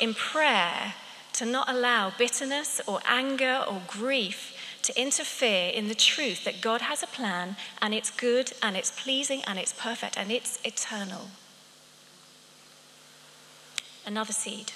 in 0.00 0.14
prayer 0.14 0.94
to 1.34 1.46
not 1.46 1.68
allow 1.68 2.12
bitterness 2.16 2.80
or 2.86 3.00
anger 3.06 3.64
or 3.68 3.82
grief 3.86 4.56
to 4.82 5.00
interfere 5.00 5.70
in 5.70 5.88
the 5.88 5.94
truth 5.94 6.44
that 6.44 6.60
God 6.60 6.80
has 6.82 7.02
a 7.02 7.06
plan 7.06 7.56
and 7.80 7.94
it's 7.94 8.10
good 8.10 8.52
and 8.62 8.76
it's 8.76 8.90
pleasing 8.90 9.42
and 9.46 9.58
it's 9.58 9.72
perfect 9.72 10.16
and 10.16 10.30
it's 10.30 10.58
eternal. 10.64 11.28
Another 14.06 14.32
seed. 14.32 14.72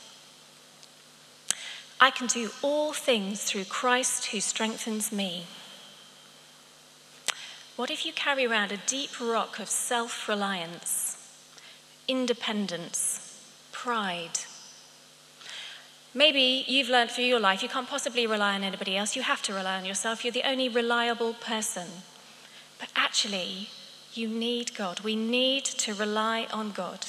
I 2.05 2.11
can 2.11 2.27
do 2.27 2.51
all 2.61 2.93
things 2.93 3.45
through 3.45 3.65
Christ 3.65 4.27
who 4.27 4.41
strengthens 4.41 5.11
me. 5.11 5.47
What 7.77 7.91
if 7.91 8.05
you 8.05 8.13
carry 8.13 8.45
around 8.45 8.73
a 8.73 8.77
deep 8.77 9.19
rock 9.19 9.59
of 9.59 9.71
self 9.71 10.29
reliance, 10.29 11.17
independence, 12.07 13.41
pride? 13.73 14.41
Maybe 16.13 16.67
you've 16.69 16.91
learned 16.91 17.11
through 17.11 17.25
your 17.25 17.41
life 17.41 17.63
you 17.63 17.71
can't 17.71 17.89
possibly 17.89 18.27
rely 18.27 18.55
on 18.55 18.65
anybody 18.65 18.99
else. 18.99 19.17
You 19.17 19.23
have 19.23 19.41
to 19.41 19.55
rely 19.55 19.79
on 19.79 19.87
yourself. 19.87 20.27
You're 20.27 20.33
the 20.33 20.47
only 20.47 20.69
reliable 20.69 21.33
person. 21.33 21.89
But 22.79 22.91
actually, 22.95 23.71
you 24.13 24.29
need 24.29 24.75
God. 24.75 25.01
We 25.01 25.17
need 25.17 25.65
to 25.65 25.95
rely 25.95 26.49
on 26.53 26.73
God. 26.73 27.07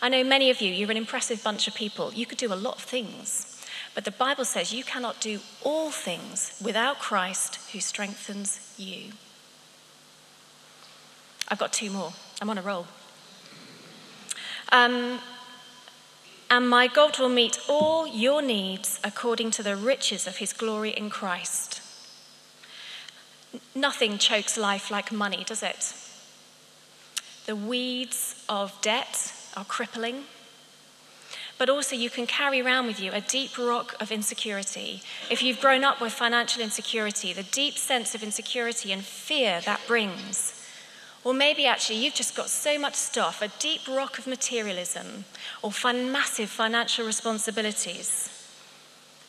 I 0.00 0.08
know 0.08 0.22
many 0.22 0.50
of 0.50 0.60
you, 0.60 0.72
you're 0.72 0.90
an 0.90 0.96
impressive 0.96 1.42
bunch 1.42 1.66
of 1.66 1.74
people. 1.74 2.12
You 2.14 2.26
could 2.26 2.38
do 2.38 2.52
a 2.52 2.54
lot 2.54 2.76
of 2.76 2.82
things. 2.82 3.60
But 3.94 4.04
the 4.04 4.10
Bible 4.12 4.44
says 4.44 4.72
you 4.72 4.84
cannot 4.84 5.20
do 5.20 5.40
all 5.64 5.90
things 5.90 6.56
without 6.62 7.00
Christ 7.00 7.58
who 7.72 7.80
strengthens 7.80 8.74
you. 8.78 9.12
I've 11.48 11.58
got 11.58 11.72
two 11.72 11.90
more. 11.90 12.12
I'm 12.40 12.50
on 12.50 12.58
a 12.58 12.62
roll. 12.62 12.86
Um, 14.70 15.18
and 16.50 16.68
my 16.68 16.86
God 16.86 17.18
will 17.18 17.28
meet 17.28 17.58
all 17.68 18.06
your 18.06 18.40
needs 18.40 19.00
according 19.02 19.50
to 19.52 19.62
the 19.62 19.76
riches 19.76 20.26
of 20.26 20.36
his 20.36 20.52
glory 20.52 20.90
in 20.90 21.10
Christ. 21.10 21.82
Nothing 23.74 24.18
chokes 24.18 24.56
life 24.56 24.90
like 24.90 25.10
money, 25.10 25.42
does 25.44 25.62
it? 25.62 25.94
The 27.46 27.56
weeds 27.56 28.44
of 28.48 28.78
debt 28.82 29.32
are 29.56 29.64
crippling. 29.64 30.24
But 31.58 31.68
also, 31.68 31.96
you 31.96 32.08
can 32.08 32.26
carry 32.26 32.60
around 32.60 32.86
with 32.86 33.00
you 33.00 33.10
a 33.12 33.20
deep 33.20 33.58
rock 33.58 33.96
of 34.00 34.12
insecurity. 34.12 35.02
If 35.28 35.42
you've 35.42 35.60
grown 35.60 35.82
up 35.82 36.00
with 36.00 36.12
financial 36.12 36.62
insecurity, 36.62 37.32
the 37.32 37.42
deep 37.42 37.76
sense 37.76 38.14
of 38.14 38.22
insecurity 38.22 38.92
and 38.92 39.04
fear 39.04 39.60
that 39.64 39.80
brings. 39.88 40.54
Or 41.24 41.34
maybe 41.34 41.66
actually 41.66 42.04
you've 42.04 42.14
just 42.14 42.36
got 42.36 42.48
so 42.48 42.78
much 42.78 42.94
stuff, 42.94 43.42
a 43.42 43.48
deep 43.58 43.80
rock 43.88 44.18
of 44.18 44.26
materialism, 44.26 45.24
or 45.60 45.72
fun, 45.72 46.12
massive 46.12 46.48
financial 46.48 47.04
responsibilities. 47.04 48.30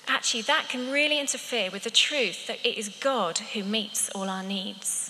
Actually, 0.08 0.44
that 0.44 0.68
can 0.70 0.92
really 0.92 1.20
interfere 1.20 1.70
with 1.72 1.84
the 1.84 1.90
truth 1.90 2.46
that 2.48 2.64
it 2.64 2.78
is 2.78 2.90
God 2.90 3.40
who 3.54 3.64
meets 3.64 4.10
all 4.12 4.30
our 4.30 4.44
needs. 4.44 5.09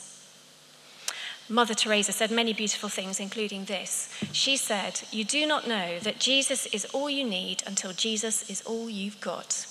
Mother 1.50 1.74
Teresa 1.74 2.12
said 2.12 2.30
many 2.30 2.54
beautiful 2.54 2.90
things, 2.90 3.20
including 3.20 3.66
this. 3.66 4.14
She 4.32 4.56
said, 4.56 5.02
You 5.12 5.24
do 5.24 5.48
not 5.48 5.68
know 5.68 5.98
that 6.00 6.20
Jesus 6.20 6.68
is 6.68 6.86
all 6.86 7.10
you 7.10 7.24
need 7.24 7.64
until 7.66 7.92
Jesus 7.92 8.48
is 8.50 8.62
all 8.62 8.88
you've 8.88 9.20
got. 9.20 9.66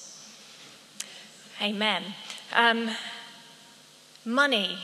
Amen. 1.63 2.03
Um, 2.53 2.91
money, 4.25 4.79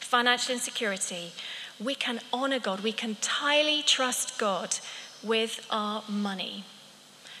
financial 0.00 0.54
insecurity, 0.54 1.32
we 1.78 1.94
can 1.94 2.20
honor 2.32 2.58
God, 2.58 2.80
we 2.80 2.92
can 2.92 3.10
entirely 3.10 3.82
trust 3.82 4.38
God 4.38 4.78
with 5.22 5.64
our 5.70 6.02
money. 6.08 6.64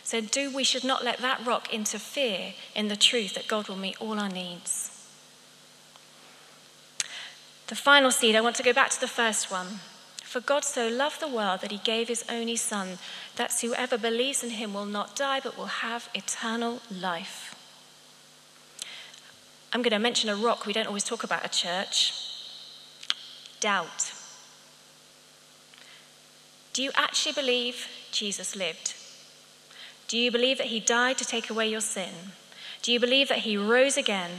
So, 0.04 0.20
do 0.20 0.54
we 0.54 0.62
should 0.62 0.84
not 0.84 1.04
let 1.04 1.18
that 1.18 1.44
rock 1.44 1.72
interfere 1.74 2.54
in 2.76 2.86
the 2.86 2.96
truth 2.96 3.34
that 3.34 3.48
God 3.48 3.68
will 3.68 3.76
meet 3.76 4.00
all 4.00 4.20
our 4.20 4.28
needs. 4.28 4.95
The 7.66 7.74
final 7.74 8.10
seed, 8.10 8.36
I 8.36 8.40
want 8.40 8.56
to 8.56 8.62
go 8.62 8.72
back 8.72 8.90
to 8.90 9.00
the 9.00 9.08
first 9.08 9.50
one. 9.50 9.80
For 10.22 10.40
God 10.40 10.64
so 10.64 10.88
loved 10.88 11.20
the 11.20 11.28
world 11.28 11.60
that 11.62 11.70
he 11.70 11.78
gave 11.78 12.08
his 12.08 12.24
only 12.28 12.56
Son, 12.56 12.98
that 13.36 13.58
whoever 13.60 13.96
believes 13.96 14.44
in 14.44 14.50
him 14.50 14.74
will 14.74 14.86
not 14.86 15.16
die 15.16 15.40
but 15.40 15.56
will 15.56 15.66
have 15.66 16.08
eternal 16.14 16.80
life. 16.90 17.54
I'm 19.72 19.82
going 19.82 19.90
to 19.90 19.98
mention 19.98 20.30
a 20.30 20.36
rock 20.36 20.66
we 20.66 20.72
don't 20.72 20.86
always 20.86 21.04
talk 21.04 21.24
about 21.24 21.44
at 21.44 21.52
church 21.52 22.12
doubt. 23.60 24.12
Do 26.72 26.82
you 26.82 26.90
actually 26.94 27.32
believe 27.32 27.88
Jesus 28.12 28.54
lived? 28.54 28.94
Do 30.08 30.18
you 30.18 30.30
believe 30.30 30.58
that 30.58 30.68
he 30.68 30.78
died 30.78 31.18
to 31.18 31.24
take 31.24 31.50
away 31.50 31.68
your 31.68 31.80
sin? 31.80 32.32
Do 32.82 32.92
you 32.92 33.00
believe 33.00 33.28
that 33.28 33.38
he 33.38 33.56
rose 33.56 33.96
again? 33.96 34.30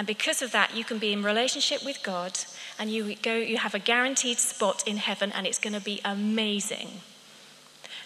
And 0.00 0.06
because 0.06 0.40
of 0.40 0.50
that, 0.52 0.74
you 0.74 0.82
can 0.82 0.96
be 0.96 1.12
in 1.12 1.22
relationship 1.22 1.84
with 1.84 2.02
God 2.02 2.38
and 2.78 2.90
you 2.90 3.16
go 3.16 3.34
you 3.34 3.58
have 3.58 3.74
a 3.74 3.78
guaranteed 3.78 4.38
spot 4.38 4.82
in 4.88 4.96
heaven 4.96 5.30
and 5.30 5.46
it's 5.46 5.58
going 5.58 5.74
to 5.74 5.80
be 5.80 6.00
amazing. 6.02 7.02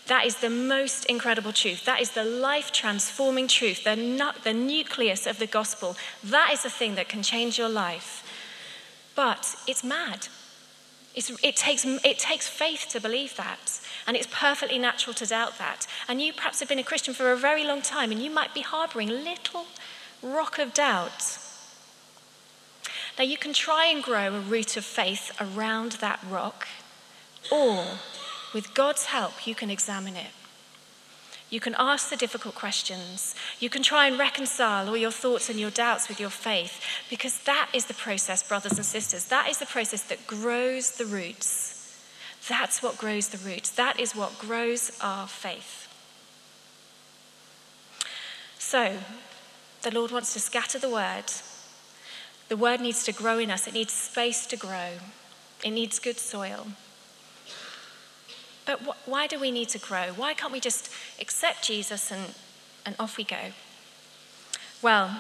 That 0.09 0.27
is 0.27 0.39
the 0.39 0.51
most 0.51 1.05
incredible 1.05 1.53
truth. 1.53 1.85
That 1.85 2.01
is 2.01 2.11
the 2.11 2.25
life 2.25 2.73
transforming 2.73 3.47
truth, 3.47 3.85
the, 3.85 3.95
nu- 3.95 4.37
the 4.43 4.53
nucleus 4.53 5.25
of 5.25 5.39
the 5.39 5.47
gospel. 5.47 5.95
That 6.25 6.51
is 6.53 6.65
the 6.65 6.69
thing 6.69 6.97
that 6.97 7.09
can 7.09 7.23
change 7.23 7.59
your 7.59 7.69
life. 7.69 8.25
But 9.15 9.55
it's 9.69 9.85
mad. 9.85 10.27
It's, 11.15 11.31
it, 11.45 11.55
takes, 11.55 11.85
it 11.85 12.19
takes 12.19 12.49
faith 12.49 12.87
to 12.89 13.01
believe 13.01 13.37
that. 13.37 13.81
And 14.05 14.17
it's 14.17 14.27
perfectly 14.33 14.81
natural 14.81 15.15
to 15.15 15.27
doubt 15.27 15.59
that. 15.59 15.87
And 16.09 16.21
you 16.21 16.33
perhaps 16.33 16.59
have 16.59 16.69
been 16.69 16.81
a 16.81 16.83
Christian 16.83 17.15
for 17.15 17.31
a 17.31 17.37
very 17.37 17.65
long 17.65 17.83
time 17.83 18.11
and 18.11 18.21
you 18.21 18.31
might 18.31 18.53
be 18.53 18.63
harboring 18.63 19.11
little 19.11 19.67
rock 20.25 20.59
of 20.59 20.75
doubt. 20.75 21.39
Now, 23.19 23.25
you 23.25 23.37
can 23.37 23.53
try 23.53 23.87
and 23.87 24.03
grow 24.03 24.35
a 24.35 24.41
root 24.41 24.77
of 24.77 24.85
faith 24.85 25.31
around 25.41 25.93
that 25.93 26.21
rock, 26.29 26.67
or 27.51 27.85
with 28.53 28.75
God's 28.75 29.07
help, 29.07 29.47
you 29.47 29.55
can 29.55 29.71
examine 29.71 30.17
it. 30.17 30.31
You 31.51 31.61
can 31.61 31.77
ask 31.79 32.11
the 32.11 32.17
difficult 32.17 32.57
questions. 32.57 33.37
You 33.61 33.71
can 33.71 33.85
try 33.85 34.09
and 34.09 34.19
reconcile 34.19 34.89
all 34.89 34.97
your 34.97 35.13
thoughts 35.13 35.49
and 35.49 35.61
your 35.61 35.71
doubts 35.71 36.09
with 36.09 36.19
your 36.19 36.31
faith, 36.31 36.81
because 37.09 37.39
that 37.45 37.69
is 37.73 37.85
the 37.87 37.95
process, 37.95 38.43
brothers 38.43 38.73
and 38.73 38.85
sisters. 38.85 39.27
That 39.27 39.49
is 39.49 39.59
the 39.59 39.67
process 39.67 40.03
that 40.05 40.27
grows 40.27 40.93
the 40.93 41.05
roots. 41.05 41.97
That's 42.49 42.83
what 42.83 42.99
grows 42.99 43.29
the 43.29 43.39
roots. 43.39 43.71
That 43.71 44.01
is 44.01 44.17
what 44.17 44.39
grows 44.39 44.99
our 45.01 45.29
faith. 45.29 45.89
So, 48.59 48.99
the 49.83 49.93
Lord 49.93 50.11
wants 50.11 50.33
to 50.33 50.41
scatter 50.41 50.79
the 50.79 50.91
word. 50.91 51.31
The 52.49 52.57
word 52.57 52.81
needs 52.81 53.05
to 53.05 53.13
grow 53.13 53.39
in 53.39 53.51
us, 53.51 53.67
it 53.67 53.75
needs 53.75 53.93
space 53.93 54.47
to 54.47 54.57
grow, 54.57 54.91
it 55.63 55.71
needs 55.71 55.99
good 55.99 56.19
soil. 56.19 56.67
But 58.67 58.81
wh- 58.81 59.09
why 59.09 59.27
do 59.27 59.39
we 59.39 59.51
need 59.51 59.69
to 59.71 59.79
grow? 59.79 60.09
Why 60.17 60.35
can't 60.35 60.53
we 60.53 60.61
just 60.61 60.91
accept 61.21 61.65
Jesus 61.65 62.11
and, 62.11 62.35
and 62.87 62.95
off 62.99 63.17
we 63.17 63.25
go? 63.25 63.53
Well, 64.83 65.17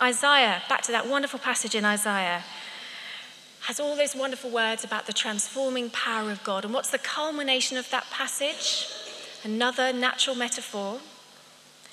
Isaiah, 0.00 0.62
back 0.68 0.82
to 0.82 0.92
that 0.92 1.08
wonderful 1.08 1.38
passage 1.38 1.74
in 1.74 1.84
Isaiah, 1.84 2.42
has 3.62 3.80
all 3.80 3.96
those 3.96 4.14
wonderful 4.14 4.50
words 4.50 4.84
about 4.84 5.06
the 5.06 5.12
transforming 5.12 5.88
power 5.90 6.30
of 6.30 6.42
God. 6.44 6.64
And 6.64 6.74
what's 6.74 6.90
the 6.90 6.98
culmination 6.98 7.78
of 7.78 7.88
that 7.90 8.10
passage? 8.10 8.88
Another 9.42 9.92
natural 9.92 10.36
metaphor. 10.36 10.98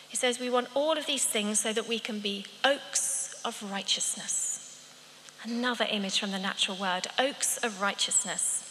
He 0.09 0.17
says, 0.17 0.39
We 0.39 0.49
want 0.49 0.67
all 0.73 0.97
of 0.97 1.05
these 1.05 1.25
things 1.25 1.59
so 1.59 1.71
that 1.71 1.87
we 1.87 1.97
can 1.99 2.19
be 2.19 2.45
oaks 2.65 3.39
of 3.45 3.63
righteousness. 3.71 4.50
Another 5.43 5.87
image 5.89 6.19
from 6.19 6.31
the 6.31 6.39
natural 6.39 6.77
world 6.77 7.07
oaks 7.17 7.57
of 7.57 7.81
righteousness. 7.81 8.67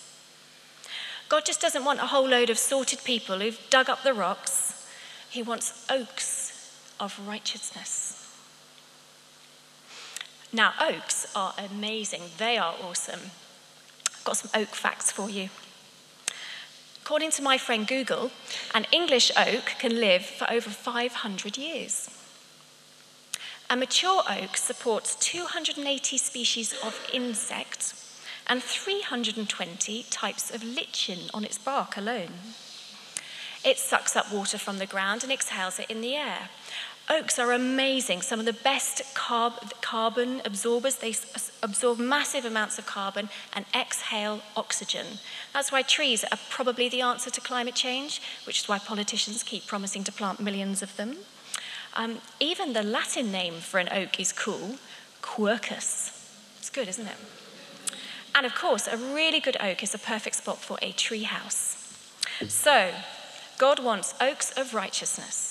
God 1.28 1.44
just 1.44 1.60
doesn't 1.60 1.84
want 1.84 2.00
a 2.00 2.06
whole 2.06 2.28
load 2.28 2.50
of 2.50 2.58
sorted 2.58 3.02
people 3.04 3.38
who've 3.38 3.60
dug 3.70 3.88
up 3.88 4.02
the 4.02 4.14
rocks. 4.14 4.86
He 5.28 5.42
wants 5.42 5.86
oaks 5.90 6.80
of 6.98 7.20
righteousness. 7.26 8.16
Now, 10.52 10.74
oaks 10.80 11.32
are 11.34 11.54
amazing. 11.56 12.22
They 12.38 12.58
are 12.58 12.74
awesome. 12.82 13.30
I've 14.06 14.24
got 14.24 14.36
some 14.36 14.50
oak 14.60 14.74
facts 14.74 15.10
for 15.10 15.30
you. 15.30 15.50
According 17.02 17.30
to 17.32 17.42
my 17.42 17.58
friend 17.58 17.86
Google, 17.86 18.30
an 18.74 18.86
English 18.92 19.32
oak 19.36 19.74
can 19.78 19.98
live 19.98 20.24
for 20.24 20.50
over 20.50 20.70
500 20.70 21.56
years. 21.56 22.10
A 23.72 23.76
mature 23.76 24.24
oak 24.28 24.56
supports 24.56 25.14
280 25.14 26.18
species 26.18 26.74
of 26.82 27.08
insects 27.12 28.20
and 28.48 28.60
320 28.60 30.06
types 30.10 30.52
of 30.52 30.64
lichen 30.64 31.30
on 31.32 31.44
its 31.44 31.56
bark 31.56 31.96
alone. 31.96 32.32
It 33.64 33.78
sucks 33.78 34.16
up 34.16 34.32
water 34.32 34.58
from 34.58 34.78
the 34.78 34.86
ground 34.86 35.22
and 35.22 35.30
exhales 35.30 35.78
it 35.78 35.88
in 35.88 36.00
the 36.00 36.16
air. 36.16 36.48
Oaks 37.08 37.38
are 37.38 37.52
amazing, 37.52 38.22
some 38.22 38.40
of 38.40 38.46
the 38.46 38.52
best 38.52 39.02
carb- 39.14 39.80
carbon 39.80 40.42
absorbers. 40.44 40.96
They 40.96 41.14
absorb 41.62 42.00
massive 42.00 42.44
amounts 42.44 42.76
of 42.76 42.86
carbon 42.86 43.28
and 43.52 43.66
exhale 43.72 44.40
oxygen. 44.56 45.06
That's 45.54 45.70
why 45.70 45.82
trees 45.82 46.24
are 46.24 46.38
probably 46.48 46.88
the 46.88 47.02
answer 47.02 47.30
to 47.30 47.40
climate 47.40 47.76
change, 47.76 48.20
which 48.48 48.58
is 48.58 48.68
why 48.68 48.80
politicians 48.80 49.44
keep 49.44 49.68
promising 49.68 50.02
to 50.04 50.12
plant 50.12 50.40
millions 50.40 50.82
of 50.82 50.96
them. 50.96 51.18
Um, 51.94 52.18
even 52.38 52.72
the 52.72 52.82
Latin 52.82 53.32
name 53.32 53.54
for 53.54 53.78
an 53.78 53.88
oak 53.90 54.20
is 54.20 54.32
cool 54.32 54.76
Quercus. 55.22 56.16
It's 56.58 56.70
good, 56.70 56.88
isn't 56.88 57.06
it? 57.06 57.16
And 58.34 58.46
of 58.46 58.54
course, 58.54 58.86
a 58.86 58.96
really 58.96 59.40
good 59.40 59.56
oak 59.60 59.82
is 59.82 59.94
a 59.94 59.98
perfect 59.98 60.36
spot 60.36 60.58
for 60.58 60.78
a 60.80 60.92
tree 60.92 61.24
house. 61.24 61.76
So, 62.48 62.92
God 63.58 63.82
wants 63.82 64.14
oaks 64.20 64.52
of 64.56 64.72
righteousness. 64.72 65.49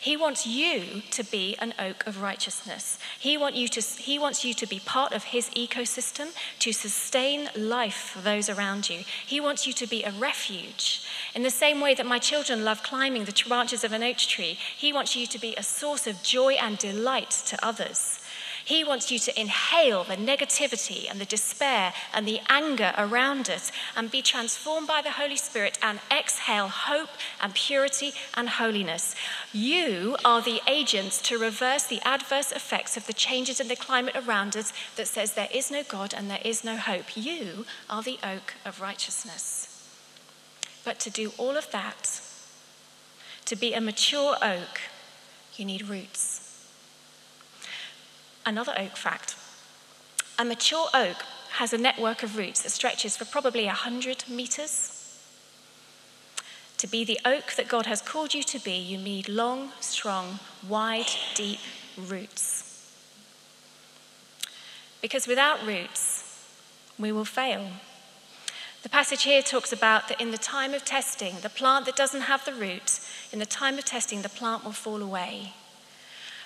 He 0.00 0.16
wants 0.16 0.46
you 0.46 1.02
to 1.10 1.24
be 1.24 1.56
an 1.58 1.74
oak 1.78 2.06
of 2.06 2.20
righteousness. 2.20 2.98
He, 3.18 3.36
want 3.36 3.54
you 3.54 3.68
to, 3.68 3.80
he 3.80 4.18
wants 4.18 4.44
you 4.44 4.54
to 4.54 4.66
be 4.66 4.80
part 4.80 5.12
of 5.12 5.24
his 5.24 5.50
ecosystem 5.50 6.28
to 6.60 6.72
sustain 6.72 7.50
life 7.56 8.12
for 8.14 8.20
those 8.20 8.48
around 8.48 8.88
you. 8.88 9.04
He 9.26 9.40
wants 9.40 9.66
you 9.66 9.72
to 9.74 9.86
be 9.86 10.04
a 10.04 10.12
refuge. 10.12 11.02
In 11.34 11.42
the 11.42 11.50
same 11.50 11.80
way 11.80 11.94
that 11.94 12.06
my 12.06 12.18
children 12.18 12.64
love 12.64 12.82
climbing 12.82 13.24
the 13.24 13.44
branches 13.46 13.84
of 13.84 13.92
an 13.92 14.02
oak 14.02 14.18
tree, 14.18 14.58
he 14.76 14.92
wants 14.92 15.16
you 15.16 15.26
to 15.26 15.38
be 15.38 15.54
a 15.56 15.62
source 15.62 16.06
of 16.06 16.22
joy 16.22 16.54
and 16.54 16.78
delight 16.78 17.30
to 17.46 17.64
others. 17.64 18.20
He 18.66 18.82
wants 18.82 19.12
you 19.12 19.20
to 19.20 19.40
inhale 19.40 20.02
the 20.02 20.16
negativity 20.16 21.08
and 21.08 21.20
the 21.20 21.24
despair 21.24 21.92
and 22.12 22.26
the 22.26 22.40
anger 22.48 22.92
around 22.98 23.48
us 23.48 23.70
and 23.94 24.10
be 24.10 24.22
transformed 24.22 24.88
by 24.88 25.02
the 25.02 25.12
Holy 25.12 25.36
Spirit 25.36 25.78
and 25.84 26.00
exhale 26.10 26.66
hope 26.66 27.10
and 27.40 27.54
purity 27.54 28.12
and 28.34 28.48
holiness. 28.48 29.14
You 29.52 30.16
are 30.24 30.42
the 30.42 30.60
agents 30.66 31.22
to 31.22 31.38
reverse 31.38 31.84
the 31.84 32.00
adverse 32.04 32.50
effects 32.50 32.96
of 32.96 33.06
the 33.06 33.12
changes 33.12 33.60
in 33.60 33.68
the 33.68 33.76
climate 33.76 34.16
around 34.16 34.56
us 34.56 34.72
that 34.96 35.06
says 35.06 35.34
there 35.34 35.48
is 35.54 35.70
no 35.70 35.84
God 35.84 36.12
and 36.12 36.28
there 36.28 36.42
is 36.44 36.64
no 36.64 36.76
hope. 36.76 37.16
You 37.16 37.66
are 37.88 38.02
the 38.02 38.18
oak 38.24 38.54
of 38.64 38.80
righteousness. 38.80 39.88
But 40.84 40.98
to 41.00 41.10
do 41.10 41.30
all 41.38 41.56
of 41.56 41.70
that, 41.70 42.20
to 43.44 43.54
be 43.54 43.74
a 43.74 43.80
mature 43.80 44.36
oak, 44.42 44.80
you 45.54 45.64
need 45.64 45.88
roots. 45.88 46.35
Another 48.46 48.72
oak 48.78 48.96
fact 48.96 49.34
a 50.38 50.44
mature 50.44 50.86
oak 50.94 51.24
has 51.52 51.72
a 51.72 51.78
network 51.78 52.22
of 52.22 52.36
roots 52.36 52.62
that 52.62 52.70
stretches 52.70 53.16
for 53.16 53.24
probably 53.24 53.64
100 53.64 54.24
meters. 54.28 54.92
To 56.76 56.86
be 56.86 57.04
the 57.04 57.18
oak 57.24 57.54
that 57.56 57.68
God 57.68 57.86
has 57.86 58.02
called 58.02 58.34
you 58.34 58.42
to 58.44 58.58
be, 58.58 58.76
you 58.76 58.98
need 58.98 59.28
long, 59.30 59.70
strong, 59.80 60.38
wide, 60.68 61.08
deep 61.34 61.58
roots. 61.96 62.92
Because 65.00 65.26
without 65.26 65.66
roots, 65.66 66.44
we 66.98 67.12
will 67.12 67.24
fail. 67.24 67.66
The 68.82 68.90
passage 68.90 69.22
here 69.22 69.40
talks 69.42 69.72
about 69.72 70.08
that 70.08 70.20
in 70.20 70.30
the 70.30 70.38
time 70.38 70.74
of 70.74 70.84
testing, 70.84 71.36
the 71.40 71.48
plant 71.48 71.86
that 71.86 71.96
doesn't 71.96 72.22
have 72.22 72.44
the 72.44 72.52
root, 72.52 73.00
in 73.32 73.38
the 73.38 73.46
time 73.46 73.78
of 73.78 73.86
testing, 73.86 74.20
the 74.20 74.28
plant 74.28 74.64
will 74.64 74.72
fall 74.72 75.02
away. 75.02 75.54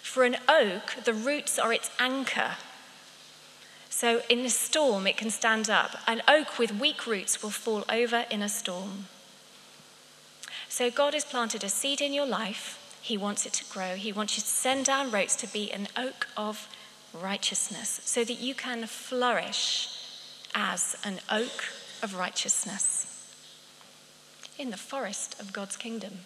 For 0.02 0.24
an 0.24 0.36
oak, 0.48 1.04
the 1.04 1.14
roots 1.14 1.58
are 1.58 1.72
its 1.72 1.90
anchor. 1.98 2.56
So 3.88 4.22
in 4.28 4.40
a 4.40 4.50
storm, 4.50 5.06
it 5.06 5.16
can 5.16 5.30
stand 5.30 5.68
up. 5.68 5.96
An 6.06 6.22
oak 6.26 6.58
with 6.58 6.78
weak 6.78 7.06
roots 7.06 7.42
will 7.42 7.50
fall 7.50 7.84
over 7.88 8.24
in 8.30 8.42
a 8.42 8.48
storm. 8.48 9.06
So 10.68 10.90
God 10.90 11.14
has 11.14 11.24
planted 11.24 11.64
a 11.64 11.68
seed 11.68 12.00
in 12.00 12.14
your 12.14 12.26
life. 12.26 12.78
He 13.02 13.16
wants 13.16 13.44
it 13.44 13.52
to 13.54 13.64
grow. 13.72 13.96
He 13.96 14.12
wants 14.12 14.36
you 14.36 14.42
to 14.42 14.46
send 14.46 14.86
down 14.86 15.10
roots 15.10 15.36
to 15.36 15.46
be 15.46 15.70
an 15.72 15.88
oak 15.96 16.28
of 16.36 16.68
righteousness 17.12 18.00
so 18.04 18.24
that 18.24 18.40
you 18.40 18.54
can 18.54 18.86
flourish 18.86 19.88
as 20.54 20.96
an 21.04 21.20
oak 21.30 21.64
of 22.02 22.14
righteousness 22.14 23.06
in 24.58 24.70
the 24.70 24.76
forest 24.76 25.40
of 25.40 25.52
God's 25.52 25.76
kingdom. 25.76 26.20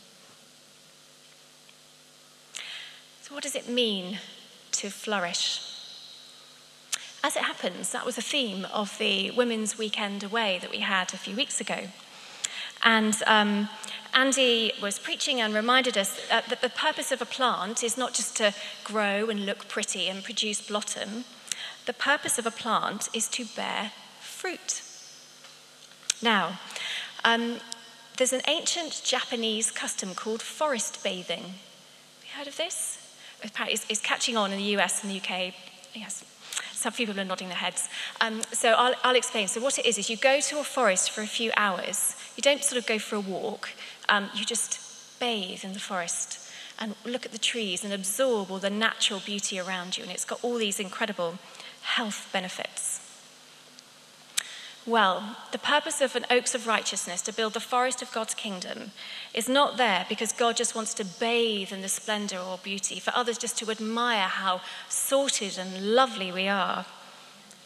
So, 3.26 3.32
what 3.32 3.42
does 3.42 3.54
it 3.54 3.70
mean 3.70 4.18
to 4.72 4.90
flourish? 4.90 5.62
As 7.22 7.36
it 7.36 7.44
happens, 7.44 7.90
that 7.90 8.04
was 8.04 8.18
a 8.18 8.20
theme 8.20 8.66
of 8.70 8.98
the 8.98 9.30
Women's 9.30 9.78
Weekend 9.78 10.22
Away 10.22 10.58
that 10.60 10.70
we 10.70 10.80
had 10.80 11.14
a 11.14 11.16
few 11.16 11.34
weeks 11.34 11.58
ago. 11.58 11.88
And 12.82 13.16
um, 13.26 13.70
Andy 14.12 14.72
was 14.82 14.98
preaching 14.98 15.40
and 15.40 15.54
reminded 15.54 15.96
us 15.96 16.20
that 16.28 16.60
the 16.60 16.68
purpose 16.68 17.12
of 17.12 17.22
a 17.22 17.24
plant 17.24 17.82
is 17.82 17.96
not 17.96 18.12
just 18.12 18.36
to 18.36 18.52
grow 18.84 19.30
and 19.30 19.46
look 19.46 19.68
pretty 19.68 20.06
and 20.10 20.22
produce 20.22 20.60
blossom. 20.60 21.24
The 21.86 21.94
purpose 21.94 22.38
of 22.38 22.44
a 22.44 22.50
plant 22.50 23.08
is 23.14 23.26
to 23.28 23.46
bear 23.56 23.92
fruit. 24.20 24.82
Now, 26.20 26.60
um, 27.24 27.60
there's 28.18 28.34
an 28.34 28.42
ancient 28.46 29.00
Japanese 29.02 29.70
custom 29.70 30.14
called 30.14 30.42
forest 30.42 31.02
bathing. 31.02 31.40
Have 31.40 32.24
you 32.26 32.36
heard 32.36 32.48
of 32.48 32.58
this? 32.58 32.98
It's, 33.42 33.86
it's 33.88 34.00
catching 34.00 34.36
on 34.36 34.52
in 34.52 34.58
the 34.58 34.76
US 34.76 35.02
and 35.02 35.10
the 35.10 35.18
UK. 35.18 35.54
Yes, 35.94 36.24
some 36.72 36.92
people 36.92 37.18
are 37.18 37.24
nodding 37.24 37.48
their 37.48 37.56
heads. 37.56 37.88
Um, 38.20 38.42
so 38.52 38.72
I'll, 38.72 38.94
I'll, 39.02 39.16
explain. 39.16 39.48
So 39.48 39.60
what 39.60 39.78
it 39.78 39.86
is 39.86 39.96
is 39.98 40.10
you 40.10 40.16
go 40.16 40.40
to 40.40 40.58
a 40.58 40.64
forest 40.64 41.10
for 41.10 41.22
a 41.22 41.26
few 41.26 41.50
hours. 41.56 42.14
You 42.36 42.42
don't 42.42 42.62
sort 42.62 42.78
of 42.78 42.86
go 42.86 42.98
for 42.98 43.16
a 43.16 43.20
walk. 43.20 43.70
Um, 44.08 44.28
you 44.34 44.44
just 44.44 44.80
bathe 45.18 45.64
in 45.64 45.72
the 45.72 45.80
forest 45.80 46.40
and 46.78 46.94
look 47.04 47.24
at 47.24 47.32
the 47.32 47.38
trees 47.38 47.84
and 47.84 47.92
absorb 47.92 48.50
all 48.50 48.58
the 48.58 48.70
natural 48.70 49.20
beauty 49.20 49.58
around 49.58 49.96
you. 49.96 50.02
And 50.02 50.12
it's 50.12 50.24
got 50.24 50.42
all 50.42 50.56
these 50.56 50.80
incredible 50.80 51.38
health 51.82 52.28
benefits. 52.32 52.93
Well, 54.86 55.36
the 55.50 55.58
purpose 55.58 56.02
of 56.02 56.14
an 56.14 56.26
Oaks 56.30 56.54
of 56.54 56.66
Righteousness, 56.66 57.22
to 57.22 57.32
build 57.32 57.54
the 57.54 57.60
forest 57.60 58.02
of 58.02 58.12
God's 58.12 58.34
kingdom, 58.34 58.90
is 59.32 59.48
not 59.48 59.78
there 59.78 60.04
because 60.10 60.32
God 60.32 60.58
just 60.58 60.74
wants 60.74 60.92
to 60.94 61.04
bathe 61.04 61.72
in 61.72 61.80
the 61.80 61.88
splendor 61.88 62.38
or 62.38 62.58
beauty, 62.58 63.00
for 63.00 63.12
others 63.16 63.38
just 63.38 63.56
to 63.58 63.70
admire 63.70 64.28
how 64.28 64.60
sorted 64.90 65.56
and 65.56 65.94
lovely 65.94 66.30
we 66.30 66.48
are. 66.48 66.84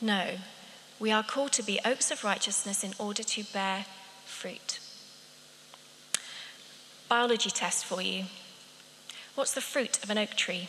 No, 0.01 0.37
we 1.01 1.11
are 1.11 1.25
called 1.25 1.53
to 1.53 1.63
be 1.65 1.81
Oaks 1.85 2.13
of 2.13 2.23
Righteousness 2.23 2.85
in 2.85 2.93
order 3.01 3.25
to 3.25 3.45
bear 3.53 3.87
fruit. 4.25 4.79
Biology 7.09 7.51
test 7.51 7.85
for 7.85 8.01
you. 8.01 8.27
What's 9.35 9.55
the 9.55 9.61
fruit 9.61 10.03
of 10.05 10.11
an 10.11 10.19
oak 10.19 10.37
tree? 10.37 10.69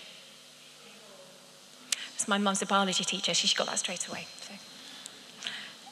It's 2.16 2.28
my 2.28 2.40
mum's 2.40 2.64
a 2.64 2.66
biology 2.66 3.04
teacher, 3.04 3.36
she 3.36 3.56
got 3.56 3.68
that 3.68 3.80
straight 3.80 4.08
away. 4.08 4.26
So. 4.42 4.54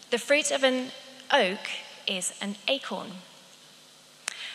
The 0.09 0.17
fruit 0.17 0.51
of 0.51 0.63
an 0.63 0.91
oak 1.31 1.67
is 2.07 2.33
an 2.41 2.55
acorn. 2.67 3.11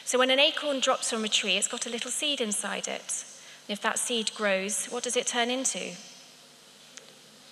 So 0.05 0.19
when 0.19 0.31
an 0.31 0.41
acorn 0.41 0.81
drops 0.81 1.11
from 1.11 1.25
a 1.25 1.29
tree, 1.29 1.57
it's 1.57 1.69
got 1.69 1.87
a 1.87 1.91
little 1.91 2.11
seed 2.11 2.41
inside 2.41 2.89
it. 2.89 3.25
And 3.69 3.77
if 3.77 3.81
that 3.83 3.99
seed 3.99 4.33
grows, 4.35 4.87
what 4.87 5.05
does 5.05 5.17
it 5.17 5.27
turn 5.27 5.51
into? 5.51 5.93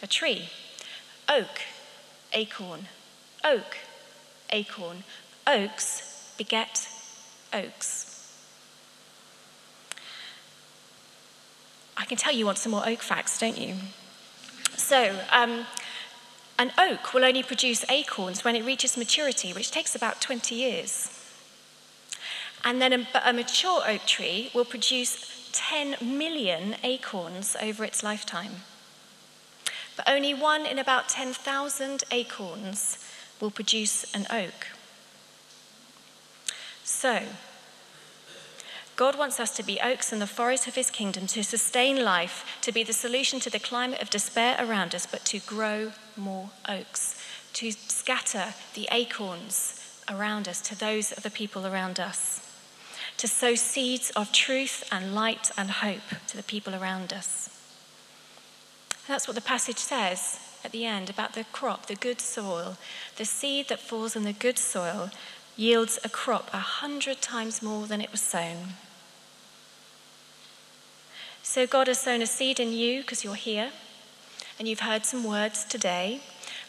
A 0.02 0.06
tree. 0.06 0.48
Oak, 1.28 1.60
acorn. 2.32 2.86
Oak, 3.44 3.76
acorn. 4.50 5.04
Oaks 5.46 6.34
beget 6.38 6.88
oaks. 7.52 8.34
I 11.96 12.06
can 12.06 12.16
tell 12.16 12.34
you 12.34 12.46
want 12.46 12.56
some 12.56 12.72
more 12.72 12.88
oak 12.88 13.02
facts, 13.02 13.38
don't 13.38 13.58
you? 13.58 13.74
So, 14.76 15.14
um, 15.30 15.66
an 16.60 16.72
oak 16.76 17.14
will 17.14 17.24
only 17.24 17.42
produce 17.42 17.86
acorns 17.88 18.44
when 18.44 18.54
it 18.54 18.66
reaches 18.66 18.94
maturity, 18.94 19.50
which 19.54 19.70
takes 19.70 19.94
about 19.94 20.20
20 20.20 20.54
years. 20.54 21.08
And 22.62 22.82
then 22.82 22.92
a, 22.92 23.06
a 23.24 23.32
mature 23.32 23.80
oak 23.88 24.04
tree 24.04 24.50
will 24.54 24.66
produce 24.66 25.50
10 25.52 25.96
million 26.02 26.76
acorns 26.82 27.56
over 27.62 27.82
its 27.82 28.02
lifetime. 28.02 28.56
But 29.96 30.06
only 30.06 30.34
one 30.34 30.66
in 30.66 30.78
about 30.78 31.08
10,000 31.08 32.04
acorns 32.10 32.98
will 33.40 33.50
produce 33.50 34.04
an 34.14 34.26
oak. 34.30 34.66
So, 36.84 37.22
God 39.00 39.16
wants 39.16 39.40
us 39.40 39.56
to 39.56 39.62
be 39.62 39.80
oaks 39.80 40.12
in 40.12 40.18
the 40.18 40.26
forest 40.26 40.66
of 40.66 40.74
his 40.74 40.90
kingdom, 40.90 41.26
to 41.28 41.42
sustain 41.42 42.04
life, 42.04 42.44
to 42.60 42.70
be 42.70 42.82
the 42.82 42.92
solution 42.92 43.40
to 43.40 43.48
the 43.48 43.58
climate 43.58 44.02
of 44.02 44.10
despair 44.10 44.56
around 44.58 44.94
us, 44.94 45.06
but 45.06 45.24
to 45.24 45.38
grow 45.38 45.92
more 46.18 46.50
oaks, 46.68 47.18
to 47.54 47.72
scatter 47.72 48.52
the 48.74 48.86
acorns 48.92 50.02
around 50.06 50.46
us 50.46 50.60
to 50.60 50.78
those 50.78 51.12
of 51.12 51.22
the 51.22 51.30
people 51.30 51.66
around 51.66 51.98
us, 51.98 52.46
to 53.16 53.26
sow 53.26 53.54
seeds 53.54 54.10
of 54.10 54.32
truth 54.32 54.86
and 54.92 55.14
light 55.14 55.50
and 55.56 55.70
hope 55.70 56.26
to 56.26 56.36
the 56.36 56.42
people 56.42 56.74
around 56.74 57.10
us. 57.10 57.48
That's 59.08 59.26
what 59.26 59.34
the 59.34 59.40
passage 59.40 59.78
says 59.78 60.40
at 60.62 60.72
the 60.72 60.84
end 60.84 61.08
about 61.08 61.32
the 61.32 61.44
crop, 61.44 61.86
the 61.86 61.94
good 61.94 62.20
soil. 62.20 62.76
The 63.16 63.24
seed 63.24 63.68
that 63.70 63.80
falls 63.80 64.14
in 64.14 64.24
the 64.24 64.34
good 64.34 64.58
soil 64.58 65.08
yields 65.56 65.98
a 66.04 66.10
crop 66.10 66.50
a 66.52 66.58
hundred 66.58 67.22
times 67.22 67.62
more 67.62 67.86
than 67.86 68.02
it 68.02 68.12
was 68.12 68.20
sown. 68.20 68.74
So 71.50 71.66
God 71.66 71.88
has 71.88 71.98
sown 71.98 72.22
a 72.22 72.28
seed 72.28 72.60
in 72.60 72.72
you 72.72 73.00
because 73.00 73.24
you're 73.24 73.34
here 73.34 73.72
and 74.56 74.68
you've 74.68 74.86
heard 74.86 75.04
some 75.04 75.24
words 75.24 75.64
today, 75.64 76.20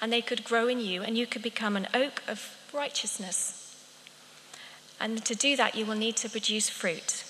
and 0.01 0.11
they 0.11 0.23
could 0.23 0.43
grow 0.43 0.67
in 0.67 0.79
you, 0.79 1.03
and 1.03 1.15
you 1.15 1.27
could 1.27 1.43
become 1.43 1.75
an 1.75 1.87
oak 1.93 2.23
of 2.27 2.57
righteousness. 2.73 3.75
And 4.99 5.23
to 5.23 5.35
do 5.35 5.55
that, 5.55 5.75
you 5.75 5.85
will 5.85 5.93
need 5.93 6.15
to 6.15 6.29
produce 6.31 6.67
fruit. 6.67 7.23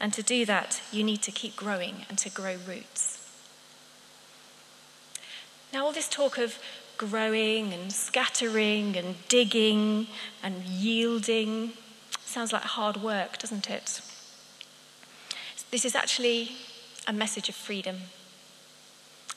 And 0.00 0.14
to 0.14 0.22
do 0.22 0.46
that, 0.46 0.80
you 0.90 1.04
need 1.04 1.20
to 1.20 1.30
keep 1.30 1.54
growing 1.54 2.06
and 2.08 2.16
to 2.16 2.30
grow 2.30 2.56
roots. 2.66 3.30
Now, 5.74 5.84
all 5.84 5.92
this 5.92 6.08
talk 6.08 6.38
of 6.38 6.58
growing 6.96 7.74
and 7.74 7.92
scattering 7.92 8.96
and 8.96 9.16
digging 9.28 10.06
and 10.42 10.64
yielding 10.64 11.72
sounds 12.24 12.54
like 12.54 12.62
hard 12.62 12.96
work, 13.02 13.36
doesn't 13.36 13.68
it? 13.68 14.00
This 15.70 15.84
is 15.84 15.94
actually 15.94 16.52
a 17.06 17.12
message 17.12 17.48
of 17.48 17.54
freedom. 17.54 17.96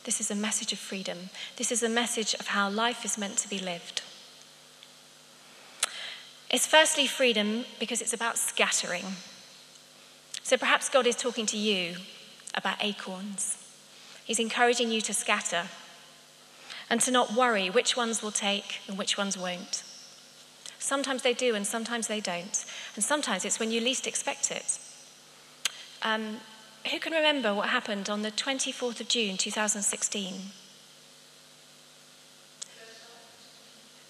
This 0.04 0.19
is 0.19 0.30
a 0.30 0.36
message 0.36 0.73
of 0.73 0.80
freedom. 0.80 1.30
This 1.56 1.71
is 1.71 1.82
a 1.82 1.89
message 1.89 2.34
of 2.36 2.47
how 2.47 2.69
life 2.69 3.06
is 3.06 3.17
meant 3.17 3.38
to 3.38 3.49
be 3.49 3.60
lived. 3.60 4.02
It's 6.49 6.67
firstly 6.67 7.08
freedom 7.08 7.65
because 7.80 8.02
it's 8.02 8.13
about 8.13 8.38
scattering. 8.38 9.06
So 10.43 10.58
perhaps 10.58 10.89
God 10.89 11.08
is 11.08 11.15
talking 11.15 11.45
to 11.47 11.58
you 11.58 11.95
about 12.54 12.84
acorns. 12.84 13.58
He's 14.26 14.39
encouraging 14.39 14.91
you 14.91 15.02
to 15.02 15.13
scatter 15.13 15.63
and 16.89 17.02
to 17.02 17.12
not 17.12 17.34
worry 17.34 17.69
which 17.69 17.97
ones 17.97 18.21
will 18.21 18.32
take 18.32 18.82
and 18.88 18.97
which 18.97 19.17
ones 19.17 19.38
won't. 19.38 19.84
Sometimes 20.80 21.23
they 21.23 21.34
do 21.34 21.56
and 21.56 21.65
sometimes 21.65 22.08
they 22.08 22.19
don't. 22.19 22.65
And 22.95 23.04
sometimes 23.04 23.45
it's 23.45 23.60
when 23.60 23.71
you 23.71 23.80
least 23.80 24.06
expect 24.06 24.52
it. 24.52 24.78
Um, 26.02 26.38
who 26.91 27.00
can 27.00 27.13
remember 27.13 27.54
what 27.54 27.69
happened 27.69 28.10
on 28.10 28.22
the 28.22 28.32
24th 28.32 29.00
of 29.00 29.08
June 29.08 29.38
2016? 29.38 30.34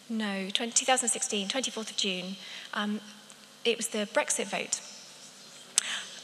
No, 0.10 0.50
2016, 0.50 1.48
24th 1.48 1.92
of 1.92 1.98
June. 1.98 2.36
Um, 2.74 3.00
it 3.64 3.78
was 3.78 3.88
the 3.88 4.08
Brexit 4.14 4.48
vote. 4.48 4.82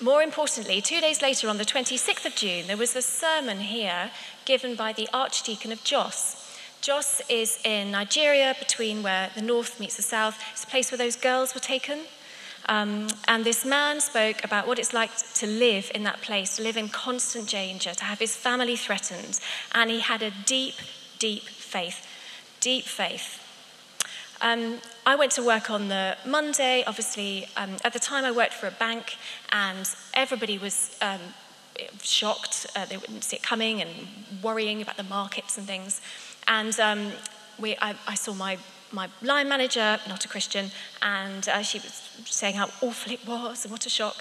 More 0.02 0.22
importantly, 0.22 0.82
two 0.82 1.02
days 1.02 1.22
later, 1.22 1.50
on 1.50 1.58
the 1.58 1.66
26th 1.66 2.26
of 2.26 2.36
June, 2.36 2.68
there 2.68 2.78
was 2.78 2.96
a 2.96 3.02
sermon 3.02 3.60
here 3.60 4.12
given 4.46 4.76
by 4.76 4.94
the 4.94 5.10
Archdeacon 5.14 5.72
of 5.72 5.84
Jos. 5.84 6.46
Jos 6.82 7.22
is 7.30 7.60
in 7.66 7.92
Nigeria, 7.92 8.56
between 8.58 9.04
where 9.04 9.30
the 9.36 9.42
north 9.42 9.80
meets 9.80 9.98
the 9.98 10.02
south. 10.02 10.42
It's 10.54 10.64
a 10.64 10.68
place 10.68 10.92
where 10.92 10.98
those 10.98 11.18
girls 11.18 11.54
were 11.54 11.60
taken. 11.60 12.00
Um, 12.68 13.08
and 13.28 13.44
this 13.44 13.66
man 13.66 14.00
spoke 14.00 14.44
about 14.44 14.68
what 14.68 14.78
it's 14.80 14.94
like 14.94 15.12
to 15.36 15.48
live 15.48 15.92
in 15.96 16.04
that 16.04 16.22
place, 16.22 16.58
to 16.58 16.64
live 16.64 16.78
in 16.78 16.90
constant 16.90 17.50
danger, 17.50 17.94
to 17.94 18.04
have 18.04 18.20
his 18.20 18.36
family 18.36 18.76
threatened. 18.76 19.40
And 19.74 19.90
he 19.90 20.00
had 20.02 20.22
a 20.22 20.32
deep, 20.46 20.76
deep 21.18 21.44
faith. 21.44 22.06
Deep 22.60 22.86
faith. 22.86 23.46
Um, 24.42 24.80
I 25.06 25.16
went 25.16 25.32
to 25.34 25.44
work 25.44 25.70
on 25.70 25.88
the 25.88 26.18
Monday. 26.26 26.84
Obviously, 26.86 27.48
um, 27.58 27.78
at 27.84 27.94
the 27.94 28.00
time 28.00 28.24
I 28.24 28.32
worked 28.32 28.54
for 28.54 28.68
a 28.68 28.72
bank, 28.72 29.18
and 29.52 29.90
everybody 30.14 30.58
was 30.58 30.96
um, 31.02 31.20
shocked. 32.02 32.68
Uh, 32.76 32.86
they 32.86 32.98
wouldn't 32.98 33.24
see 33.24 33.38
it 33.38 33.44
coming 33.44 33.82
and 33.82 33.90
worrying 34.44 34.82
about 34.82 34.98
the 34.98 35.04
markets 35.04 35.58
and 35.58 35.68
things. 35.68 36.02
And 36.48 36.78
um, 36.80 37.12
we, 37.60 37.76
I, 37.82 37.96
I 38.08 38.16
saw 38.16 38.34
my 38.34 38.58
my 38.92 39.10
line 39.22 39.48
manager, 39.50 40.00
not 40.08 40.26
a 40.26 40.28
Christian, 40.28 40.72
and 41.02 41.48
uh, 41.48 41.62
she 41.62 41.80
was 41.80 41.94
saying 42.26 42.56
how 42.56 42.66
awful 42.82 43.12
it 43.12 43.26
was 43.28 43.66
and 43.66 43.72
what 43.72 43.86
a 43.86 43.90
shock. 43.90 44.18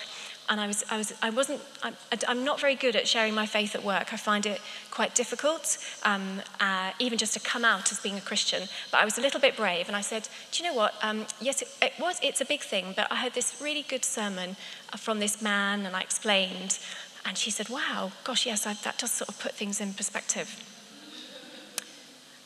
And 0.51 0.61
I 0.63 0.67
was, 0.67 0.83
I 0.91 0.97
was, 0.97 1.13
I 1.21 1.29
wasn't, 1.29 1.61
I'm, 1.83 1.95
I'm 2.27 2.43
not 2.43 2.59
very 2.59 2.75
good 2.75 2.97
at 2.97 3.07
sharing 3.07 3.35
my 3.35 3.45
faith 3.45 3.75
at 3.75 3.85
work. 3.85 4.15
I 4.15 4.17
find 4.17 4.47
it 4.47 4.63
quite 4.91 5.15
difficult, 5.15 5.77
um, 6.05 6.41
uh, 6.59 6.93
even 6.99 7.19
just 7.19 7.35
to 7.35 7.41
come 7.41 7.67
out 7.67 7.93
as 7.93 8.01
being 8.01 8.17
a 8.17 8.21
Christian. 8.23 8.67
But 8.91 9.03
I 9.03 9.05
was 9.05 9.19
a 9.19 9.21
little 9.21 9.41
bit 9.41 9.59
brave, 9.59 9.89
and 9.89 9.97
I 9.97 10.01
said, 10.01 10.27
"Do 10.51 10.63
you 10.63 10.71
know 10.71 10.75
what? 10.75 10.95
Um, 11.03 11.27
yes, 11.39 11.61
it, 11.61 11.69
it 11.83 11.93
was. 12.01 12.19
It's 12.23 12.41
a 12.41 12.47
big 12.47 12.63
thing, 12.63 12.95
but 12.97 13.13
I 13.13 13.17
heard 13.17 13.35
this 13.35 13.61
really 13.63 13.83
good 13.83 14.07
sermon 14.07 14.57
from 14.97 15.19
this 15.19 15.43
man, 15.43 15.85
and 15.85 15.95
I 15.95 16.01
explained." 16.01 16.79
And 17.27 17.37
she 17.37 17.51
said, 17.51 17.69
"Wow, 17.69 18.13
gosh, 18.25 18.47
yes, 18.47 18.67
I, 18.67 18.73
that 18.73 18.97
does 18.97 19.13
sort 19.13 19.29
of 19.29 19.39
put 19.39 19.53
things 19.53 19.83
in 19.83 19.93
perspective." 19.93 20.78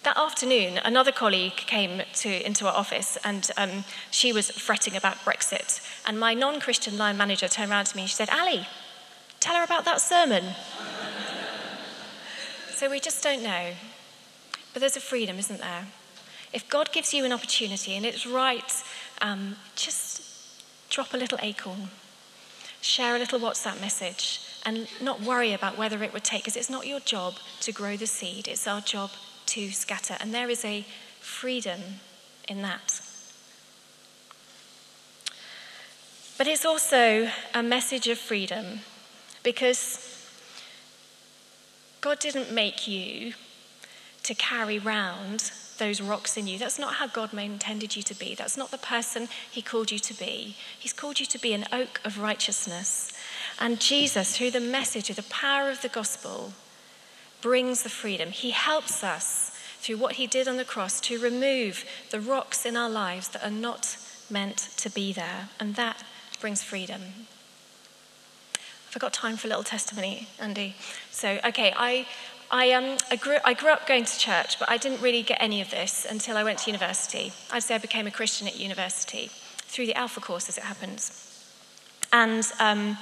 That 0.03 0.19
afternoon, 0.19 0.81
another 0.85 1.13
colleague 1.13 1.55
came 1.55 2.03
to, 2.15 2.45
into 2.45 2.67
our 2.67 2.75
office 2.75 3.17
and 3.25 3.49
um, 3.57 3.85
she 4.11 4.33
was 4.33 4.51
fretting 4.51 4.97
about 4.97 5.19
Brexit. 5.19 5.81
And 6.05 6.19
my 6.19 6.35
non 6.35 6.59
Christian 6.59 6.99
line 6.99 7.17
manager 7.17 7.47
turned 7.47 7.71
around 7.71 7.85
to 7.87 7.97
me 7.97 8.03
and 8.03 8.11
she 8.11 8.17
said, 8.17 8.29
Ali, 8.31 8.67
tell 9.39 9.55
her 9.55 9.63
about 9.63 9.85
that 9.85 10.01
sermon. 10.01 10.43
so 12.75 12.91
we 12.91 12.99
just 12.99 13.23
don't 13.23 13.45
know. 13.45 13.75
But 14.73 14.81
there's 14.81 14.97
a 14.97 15.01
freedom, 15.01 15.39
isn't 15.39 15.61
there? 15.61 15.87
If 16.53 16.69
God 16.69 16.91
gives 16.91 17.15
you 17.15 17.25
an 17.25 17.33
opportunity 17.33 17.97
and 17.97 18.05
it's 18.05 18.27
right, 18.27 18.83
um, 19.21 19.55
just 19.77 20.23
drop 20.91 21.15
a 21.15 21.17
little 21.17 21.39
acorn, 21.41 21.91
share 22.81 23.15
a 23.15 23.21
little 23.21 23.39
WhatsApp 23.39 23.81
message, 23.81 24.41
and 24.67 24.89
not 25.01 25.21
worry 25.21 25.53
about 25.53 25.79
whether 25.79 26.03
it 26.03 26.13
would 26.13 26.25
take, 26.25 26.43
because 26.43 26.57
it's 26.57 26.69
not 26.69 26.89
your 26.89 27.01
job 27.01 27.35
to 27.61 27.71
grow 27.71 27.97
the 27.97 28.07
seed, 28.07 28.49
it's 28.49 28.67
our 28.67 28.81
job 28.81 29.11
to 29.47 29.71
scatter. 29.71 30.17
And 30.21 30.33
there 30.33 30.51
is 30.51 30.65
a 30.65 30.85
freedom 31.21 31.81
in 32.49 32.63
that. 32.63 33.01
But 36.39 36.47
it's 36.47 36.65
also 36.65 37.31
a 37.55 37.63
message 37.63 38.09
of 38.09 38.19
freedom 38.19 38.81
because 39.43 40.09
God 42.01 42.19
didn't 42.19 42.53
make 42.53 42.89
you 42.89 43.35
to 44.25 44.35
carry 44.35 44.79
round 44.79 45.53
those 45.79 46.01
rocks 46.01 46.37
in 46.37 46.47
you. 46.47 46.59
That's 46.59 46.79
not 46.79 46.95
how 46.95 47.07
God 47.07 47.35
intended 47.35 47.97
you 47.97 48.03
to 48.05 48.15
be. 48.15 48.35
That's 48.35 48.57
not 48.57 48.71
the 48.71 48.79
person 48.79 49.29
He 49.51 49.63
called 49.63 49.91
you 49.91 49.99
to 49.99 50.15
be. 50.15 50.57
He's 50.79 50.93
called 50.93 51.21
you 51.21 51.27
to 51.27 51.39
be 51.39 51.53
an 51.53 51.65
oak 51.73 52.01
of 52.05 52.19
righteousness. 52.19 53.13
And 53.59 53.81
Jesus, 53.81 54.37
through 54.37 54.53
the 54.53 54.61
message 54.61 55.11
of 55.11 55.17
the 55.17 55.23
power 55.25 55.71
of 55.71 55.83
the 55.83 55.89
gospel, 55.89 56.53
brings 57.43 57.83
the 57.83 57.91
freedom. 57.91 58.31
He 58.31 58.53
helps 58.53 59.05
us 59.05 59.51
through 59.81 59.99
what 59.99 60.15
he 60.15 60.27
did 60.27 60.49
on 60.49 60.57
the 60.57 60.65
cross 60.65 61.01
to 61.01 61.19
remove 61.19 61.85
the 62.11 62.21
rocks 62.21 62.65
in 62.65 62.77
our 62.77 62.89
lives 62.89 63.29
that 63.29 63.45
are 63.45 63.51
not 63.51 63.97
meant 64.31 64.71
to 64.77 64.89
be 64.89 65.13
there. 65.13 65.49
And 65.61 65.75
that 65.75 66.05
brings 66.41 66.63
freedom. 66.63 67.03
I've 68.95 69.01
got 69.01 69.13
time 69.13 69.37
for 69.37 69.49
a 69.49 69.51
little 69.51 69.65
testimony, 69.65 70.29
Andy. 70.39 70.77
So, 71.11 71.39
okay, 71.45 71.73
I, 71.77 72.07
I, 72.51 72.73
um, 72.73 72.99
I, 73.11 73.17
grew, 73.17 73.39
I 73.45 73.55
grew 73.55 73.71
up 73.71 73.87
going 73.87 74.05
to 74.05 74.19
church, 74.19 74.59
but 74.59 74.71
I 74.71 74.77
didn't 74.77 75.01
really 75.01 75.23
get 75.23 75.39
any 75.41 75.61
of 75.61 75.71
this 75.71 76.07
until 76.09 76.37
I 76.37 76.45
went 76.45 76.59
to 76.61 76.71
university. 76.71 77.33
I'd 77.51 77.63
say 77.63 77.75
I 77.75 77.79
became 77.79 78.07
a 78.07 78.11
Christian 78.11 78.47
at 78.47 78.61
university 78.61 79.31
through 79.73 79.87
the 79.87 79.95
Alpha 79.95 80.21
course, 80.21 80.49
as 80.49 80.59
it 80.59 80.65
happens. 80.65 81.29
And 82.13 82.47
um, 82.61 82.99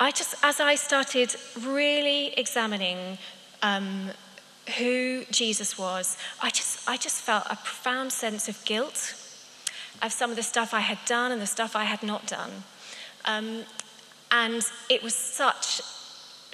I 0.00 0.10
just, 0.10 0.34
as 0.42 0.58
I 0.58 0.74
started 0.74 1.36
really 1.60 2.34
examining 2.34 3.18
um, 3.62 4.10
who 4.78 5.24
Jesus 5.30 5.78
was, 5.78 6.16
I 6.40 6.50
just, 6.50 6.88
I 6.88 6.96
just 6.96 7.22
felt 7.22 7.44
a 7.46 7.56
profound 7.56 8.12
sense 8.12 8.48
of 8.48 8.64
guilt 8.64 9.14
of 10.02 10.12
some 10.12 10.30
of 10.30 10.36
the 10.36 10.42
stuff 10.42 10.74
I 10.74 10.80
had 10.80 10.98
done 11.06 11.32
and 11.32 11.40
the 11.40 11.46
stuff 11.46 11.76
I 11.76 11.84
had 11.84 12.02
not 12.02 12.26
done. 12.26 12.50
Um, 13.24 13.62
and 14.30 14.66
it 14.88 15.02
was 15.02 15.14
such 15.14 15.80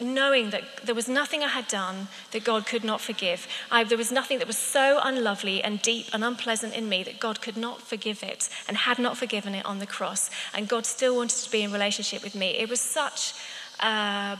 knowing 0.01 0.51
that 0.51 0.62
there 0.85 0.94
was 0.94 1.09
nothing 1.09 1.42
I 1.42 1.49
had 1.49 1.66
done 1.66 2.09
that 2.31 2.44
God 2.44 2.66
could 2.66 2.85
not 2.85 3.01
forgive. 3.01 3.49
I, 3.71 3.85
there 3.85 3.99
was 3.99 4.12
nothing 4.12 4.38
that 4.38 4.47
was 4.47 4.59
so 4.59 5.01
unlovely 5.03 5.62
and 5.62 5.83
deep 5.83 6.07
and 6.12 6.23
unpleasant 6.23 6.77
in 6.77 6.88
me 6.88 7.03
that 7.03 7.18
God 7.18 7.40
could 7.40 7.57
not 7.57 7.83
forgive 7.83 8.23
it 8.23 8.49
and 8.68 8.77
had 8.77 8.99
not 8.99 9.16
forgiven 9.16 9.55
it 9.55 9.66
on 9.66 9.79
the 9.79 9.87
cross. 9.87 10.31
And 10.55 10.68
God 10.68 10.87
still 10.87 11.16
wanted 11.16 11.42
to 11.42 11.51
be 11.51 11.62
in 11.62 11.73
relationship 11.73 12.23
with 12.23 12.35
me. 12.35 12.51
It 12.51 12.68
was 12.68 12.81
such 12.81 13.33
a 13.81 14.38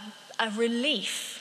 relief 0.55 1.38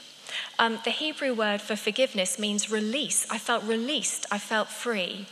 um, 0.59 0.79
the 0.83 0.91
Hebrew 0.91 1.33
word 1.33 1.61
for 1.61 1.75
forgiveness 1.75 2.39
means 2.39 2.69
release. 2.71 3.25
I 3.29 3.37
felt 3.37 3.63
released. 3.63 4.25
I 4.31 4.37
felt 4.37 4.69
free. 4.69 5.25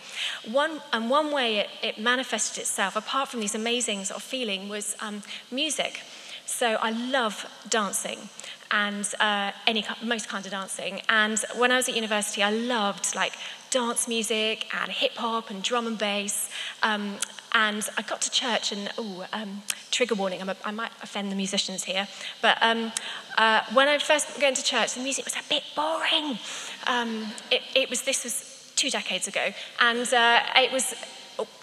One, 0.49 0.81
and 0.93 1.09
one 1.09 1.31
way 1.31 1.57
it, 1.57 1.69
it 1.81 1.99
manifested 1.99 2.61
itself, 2.61 2.95
apart 2.95 3.29
from 3.29 3.39
these 3.39 3.55
amazing 3.55 4.05
sort 4.05 4.17
of 4.17 4.23
feeling, 4.23 4.69
was 4.69 4.95
um, 4.99 5.23
music. 5.51 6.01
So 6.45 6.77
I 6.81 6.91
love 6.91 7.45
dancing 7.69 8.29
and 8.71 9.11
uh, 9.19 9.51
any 9.67 9.85
most 10.03 10.29
kinds 10.29 10.45
of 10.45 10.51
dancing. 10.51 11.01
And 11.09 11.43
when 11.57 11.71
I 11.71 11.77
was 11.77 11.89
at 11.89 11.95
university, 11.95 12.43
I 12.43 12.51
loved 12.51 13.15
like 13.15 13.33
dance 13.71 14.07
music 14.07 14.67
and 14.79 14.91
hip 14.91 15.15
hop 15.15 15.49
and 15.49 15.61
drum 15.63 15.87
and 15.87 15.97
bass. 15.97 16.49
Um, 16.83 17.15
and 17.55 17.87
I 17.97 18.01
got 18.01 18.21
to 18.21 18.29
church, 18.29 18.73
and 18.73 18.91
oh, 18.97 19.25
um, 19.31 19.63
trigger 19.89 20.13
warning, 20.13 20.41
a, 20.41 20.55
i 20.65 20.71
might 20.71 20.91
offend 21.01 21.31
the 21.31 21.35
musicians 21.35 21.85
here, 21.85 22.05
but 22.41 22.57
um, 22.61 22.91
uh, 23.37 23.61
when 23.73 23.87
I 23.87 23.97
first 23.97 24.39
went 24.41 24.57
to 24.57 24.63
church, 24.63 24.93
the 24.93 25.01
music 25.01 25.23
was 25.23 25.35
a 25.35 25.49
bit 25.49 25.63
boring. 25.73 26.37
Um, 26.85 27.27
it, 27.49 27.61
it, 27.73 27.89
was, 27.89 28.01
this 28.01 28.25
was 28.25 28.73
two 28.75 28.89
decades 28.89 29.29
ago, 29.29 29.53
and 29.79 30.13
uh, 30.13 30.41
it 30.57 30.71
was 30.73 30.93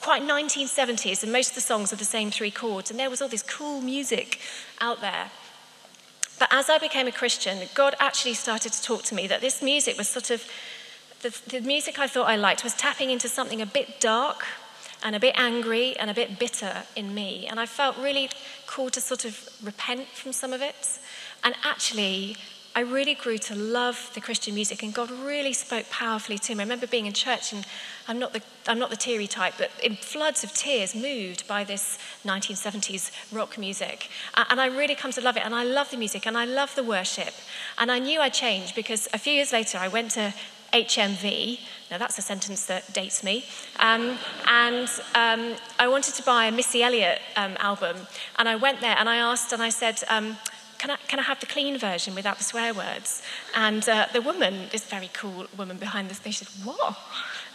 quite 0.00 0.22
1970s, 0.22 1.22
and 1.22 1.30
most 1.30 1.50
of 1.50 1.54
the 1.56 1.60
songs 1.60 1.92
are 1.92 1.96
the 1.96 2.06
same 2.06 2.30
three 2.30 2.50
chords, 2.50 2.90
and 2.90 2.98
there 2.98 3.10
was 3.10 3.20
all 3.20 3.28
this 3.28 3.42
cool 3.42 3.82
music 3.82 4.40
out 4.80 5.02
there. 5.02 5.30
But 6.38 6.48
as 6.50 6.70
I 6.70 6.78
became 6.78 7.06
a 7.06 7.12
Christian, 7.12 7.58
God 7.74 7.94
actually 8.00 8.34
started 8.34 8.72
to 8.72 8.82
talk 8.82 9.02
to 9.04 9.14
me 9.14 9.26
that 9.26 9.42
this 9.42 9.62
music 9.62 9.98
was 9.98 10.08
sort 10.08 10.30
of, 10.30 10.42
the, 11.20 11.38
the 11.48 11.60
music 11.60 11.98
I 11.98 12.06
thought 12.06 12.28
I 12.28 12.36
liked 12.36 12.64
was 12.64 12.72
tapping 12.74 13.10
into 13.10 13.28
something 13.28 13.60
a 13.60 13.66
bit 13.66 14.00
dark, 14.00 14.46
and 15.04 15.16
a 15.16 15.20
bit 15.20 15.34
angry 15.36 15.96
and 15.96 16.10
a 16.10 16.14
bit 16.14 16.38
bitter 16.38 16.84
in 16.96 17.14
me. 17.14 17.46
And 17.46 17.58
I 17.58 17.66
felt 17.66 17.96
really 17.98 18.30
called 18.66 18.92
to 18.94 19.00
sort 19.00 19.24
of 19.24 19.48
repent 19.62 20.08
from 20.08 20.32
some 20.32 20.52
of 20.52 20.62
it. 20.62 20.98
And 21.44 21.54
actually, 21.64 22.36
I 22.74 22.80
really 22.80 23.14
grew 23.14 23.36
to 23.36 23.54
love 23.54 24.10
the 24.14 24.20
Christian 24.20 24.54
music, 24.54 24.82
and 24.82 24.94
God 24.94 25.10
really 25.10 25.52
spoke 25.52 25.90
powerfully 25.90 26.38
to 26.38 26.54
me. 26.54 26.60
I 26.60 26.64
remember 26.64 26.86
being 26.86 27.04
in 27.04 27.12
church, 27.12 27.52
and 27.52 27.66
I'm 28.08 28.18
not 28.18 28.32
the, 28.32 28.40
I'm 28.66 28.78
not 28.78 28.88
the 28.88 28.96
teary 28.96 29.26
type, 29.26 29.54
but 29.58 29.70
in 29.82 29.96
floods 29.96 30.42
of 30.42 30.54
tears, 30.54 30.94
moved 30.94 31.46
by 31.46 31.64
this 31.64 31.98
1970s 32.24 33.10
rock 33.30 33.58
music. 33.58 34.08
And 34.48 34.58
I 34.58 34.68
really 34.68 34.94
come 34.94 35.12
to 35.12 35.20
love 35.20 35.36
it, 35.36 35.44
and 35.44 35.54
I 35.54 35.64
love 35.64 35.90
the 35.90 35.98
music, 35.98 36.26
and 36.26 36.38
I 36.38 36.46
love 36.46 36.74
the 36.74 36.82
worship. 36.82 37.34
And 37.76 37.92
I 37.92 37.98
knew 37.98 38.20
I'd 38.20 38.32
change 38.32 38.74
because 38.74 39.06
a 39.12 39.18
few 39.18 39.34
years 39.34 39.52
later, 39.52 39.76
I 39.76 39.88
went 39.88 40.12
to 40.12 40.32
HMV. 40.72 41.60
Now, 41.92 41.98
that's 41.98 42.16
a 42.16 42.22
sentence 42.22 42.64
that 42.66 42.90
dates 42.94 43.22
me. 43.22 43.44
Um, 43.78 44.16
and 44.48 44.88
um, 45.14 45.56
I 45.78 45.88
wanted 45.88 46.14
to 46.14 46.22
buy 46.22 46.46
a 46.46 46.50
Missy 46.50 46.82
Elliott 46.82 47.20
um, 47.36 47.54
album. 47.58 47.98
And 48.38 48.48
I 48.48 48.56
went 48.56 48.80
there 48.80 48.96
and 48.98 49.10
I 49.10 49.16
asked, 49.16 49.52
and 49.52 49.62
I 49.62 49.68
said, 49.68 50.02
um, 50.08 50.38
can 50.78 50.92
I, 50.92 50.96
can 51.06 51.18
I 51.18 51.22
have 51.24 51.38
the 51.40 51.46
clean 51.46 51.76
version 51.76 52.14
without 52.14 52.38
the 52.38 52.44
swear 52.44 52.72
words? 52.72 53.22
And 53.54 53.86
uh, 53.86 54.06
the 54.10 54.22
woman, 54.22 54.68
this 54.72 54.86
very 54.86 55.10
cool 55.12 55.44
woman 55.58 55.76
behind 55.76 56.08
the 56.08 56.14
stage, 56.14 56.38
said, 56.38 56.48
What? 56.64 56.96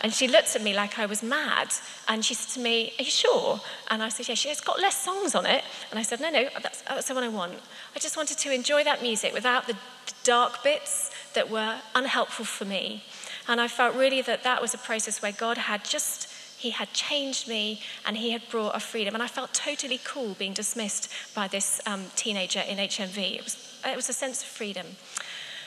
And 0.02 0.14
she 0.14 0.28
looked 0.28 0.56
at 0.56 0.62
me 0.62 0.76
like 0.76 1.00
I 1.00 1.08
was 1.08 1.24
mad. 1.24 1.74
And 2.08 2.24
she 2.24 2.36
said 2.36 2.54
to 2.54 2.60
me, 2.60 2.94
Are 3.00 3.04
you 3.04 3.10
sure? 3.10 3.60
And 3.90 4.04
I 4.04 4.10
said, 4.10 4.30
Yeah, 4.30 4.36
she 4.36 4.50
has 4.50 4.62
got 4.62 4.80
less 4.80 5.04
songs 5.04 5.34
on 5.34 5.48
it. 5.48 5.64
And 5.90 6.00
I 6.00 6.04
said, 6.04 6.22
No, 6.22 6.30
no, 6.30 6.48
that's, 6.62 6.84
that's 6.84 7.08
the 7.08 7.16
one 7.16 7.24
I 7.24 7.30
want. 7.30 7.56
I 7.96 8.00
just 8.00 8.16
wanted 8.16 8.38
to 8.38 8.54
enjoy 8.54 8.84
that 8.84 9.02
music 9.02 9.34
without 9.34 9.66
the 9.66 9.76
dark 10.24 10.64
bits 10.64 11.10
that 11.34 11.50
were 11.50 11.80
unhelpful 11.96 12.46
for 12.46 12.66
me. 12.66 13.04
And 13.48 13.62
I 13.62 13.68
felt 13.68 13.96
really 13.96 14.22
that 14.22 14.44
that 14.44 14.62
was 14.62 14.74
a 14.74 14.78
process 14.78 15.22
where 15.22 15.32
God 15.32 15.58
had 15.58 15.84
just, 15.84 16.30
He 16.58 16.72
had 16.72 16.92
changed 16.94 17.48
me 17.48 17.82
and 18.06 18.18
He 18.18 18.32
had 18.32 18.42
brought 18.50 18.76
a 18.76 18.80
freedom. 18.80 19.14
And 19.14 19.24
I 19.24 19.28
felt 19.28 19.54
totally 19.54 20.00
cool 20.04 20.34
being 20.34 20.54
dismissed 20.54 21.10
by 21.34 21.48
this 21.48 21.80
um, 21.86 22.06
teenager 22.16 22.60
in 22.60 22.78
HMV. 22.78 23.36
It 23.36 23.44
was, 23.44 23.80
it 23.86 23.96
was 23.96 24.10
a 24.10 24.14
sense 24.14 24.42
of 24.42 24.48
freedom. 24.48 24.88